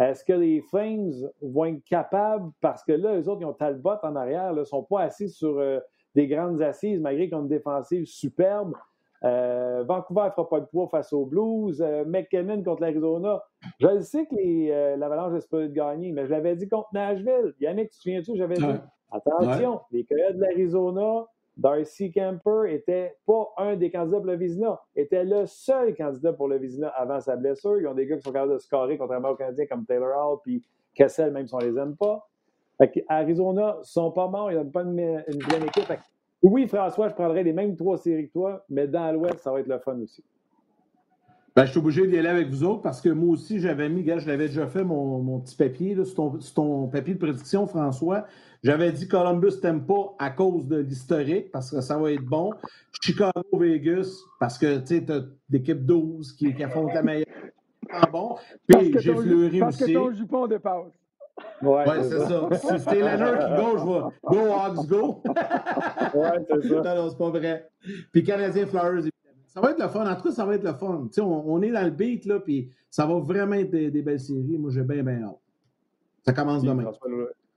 [0.00, 1.12] Est-ce que les Flames
[1.42, 4.82] vont être capables, parce que là, eux autres, ils ont Talbot en arrière, ne sont
[4.82, 5.80] pas assis sur euh,
[6.14, 8.72] des grandes assises, malgré qu'ils ont une défensive superbe.
[9.24, 11.80] Euh, Vancouver ne fera pas de poids face aux Blues.
[11.80, 13.42] Euh, McKinnon contre l'Arizona.
[13.78, 17.54] Je sais que l'Avalanche espère de gagner, mais je l'avais dit contre Nashville.
[17.60, 18.36] Yannick, tu te souviens-tu?
[18.36, 18.64] J'avais dit
[19.10, 24.80] attention, les Coyotes de l'Arizona Darcy Camper était pas un des candidats pour le Vizina,
[24.96, 27.78] était le seul candidat pour le Vizina avant sa blessure.
[27.80, 30.38] Ils ont des gars qui sont capables de scorer contrairement aux Canadiens comme Taylor Hall
[30.42, 30.62] puis
[30.94, 32.26] Kessel, même si on les aime pas.
[32.78, 35.92] Fait Arizona sont pas morts, ils n'ont pas une, une bonne équipe.
[36.42, 39.60] Oui, François, je prendrais les mêmes trois séries que toi, mais dans l'Ouest, ça va
[39.60, 40.24] être le fun aussi.
[41.54, 44.02] Ben, je suis obligé d'y aller avec vous autres parce que moi aussi, j'avais mis,
[44.02, 48.24] gars, je l'avais déjà fait mon, petit papier, là, sur, ton, papier de prédiction, François.
[48.62, 52.52] J'avais dit Columbus t'aime pas à cause de l'historique parce que ça va être bon.
[53.02, 57.26] Chicago, Vegas parce que tu sais, as l'équipe 12 qui, qui affronte la meilleure.
[57.90, 58.36] Ah bon?
[58.66, 59.58] Puis j'ai fleuri aussi.
[59.60, 61.01] Parce que ton jupon dépasse.
[61.62, 62.48] Ouais, ouais c'est ça.
[62.54, 65.22] Si c'était Leonard qui go, je vais go Hawks go.
[66.14, 66.94] ouais, c'est ça.
[66.94, 67.70] Non, c'est pas vrai.
[68.12, 69.08] Puis Canadien Flowers,
[69.46, 70.10] ça va être le fun.
[70.10, 71.08] En tout cas, ça va être le fun.
[71.18, 74.58] On, on, est dans le beat, là, puis ça va vraiment être des, belles séries.
[74.58, 75.38] Moi, j'ai bien, bien hâte.
[76.24, 76.90] Ça commence demain.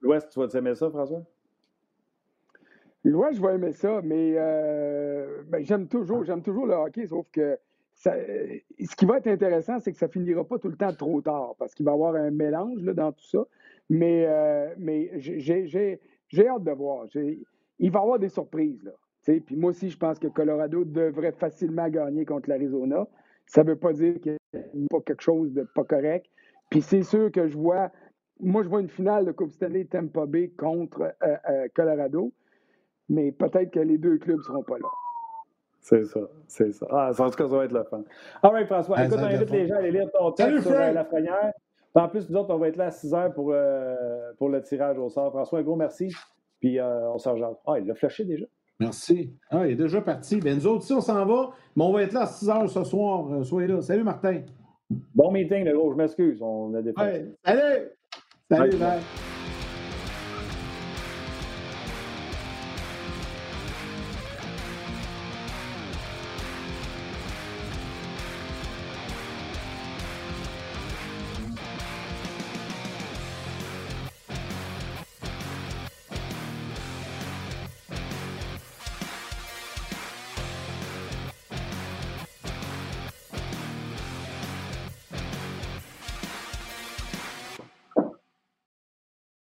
[0.01, 1.23] L'Ouest, tu vas aimer ça, François?
[3.03, 7.29] L'Ouest, je vais aimer ça, mais euh, ben, j'aime toujours, j'aime toujours le hockey, sauf
[7.31, 7.57] que
[7.93, 11.21] ça, ce qui va être intéressant, c'est que ça finira pas tout le temps trop
[11.21, 13.45] tard, parce qu'il va y avoir un mélange là, dans tout ça.
[13.89, 17.05] Mais, euh, mais j'ai hâte de voir.
[17.13, 18.83] Il va y avoir des surprises.
[18.83, 18.91] Là.
[19.25, 23.07] Puis moi aussi, je pense que Colorado devrait facilement gagner contre l'Arizona.
[23.47, 24.37] Ça ne veut pas dire qu'il
[24.73, 26.27] n'y a pas quelque chose de pas correct.
[26.69, 27.91] Puis c'est sûr que je vois,
[28.39, 32.33] moi, je vois une finale de Coupe Stanley Tampa Bay contre euh, euh, Colorado,
[33.09, 34.87] mais peut-être que les deux clubs ne seront pas là.
[35.79, 36.87] C'est ça, c'est ça.
[36.89, 38.03] Ah, en tout cas, ça va être le fun.
[38.41, 40.91] All right, François, écoute, on invite les gens à aller lire ton texte sur euh,
[40.91, 41.53] la première.
[41.95, 43.95] En plus, nous autres, on va être là à 6 heures pour, euh,
[44.37, 45.31] pour le tirage au sort.
[45.31, 46.13] François, un gros merci.
[46.59, 47.35] Puis euh, on s'en
[47.65, 48.45] Ah, il l'a flashé déjà.
[48.79, 49.33] Merci.
[49.49, 50.39] Ah, il est déjà parti.
[50.41, 52.69] Ben, nous autres, si on s'en va, mais on va être là à 6 heures
[52.69, 53.31] ce soir.
[53.31, 53.81] Euh, soyez là.
[53.81, 54.41] Salut, Martin.
[55.13, 55.91] Bon meeting, le gros.
[55.93, 56.41] Je m'excuse.
[56.41, 56.91] On a des.
[56.91, 57.31] Ouais.
[57.45, 57.89] Salut!
[58.49, 58.99] Salut, bye.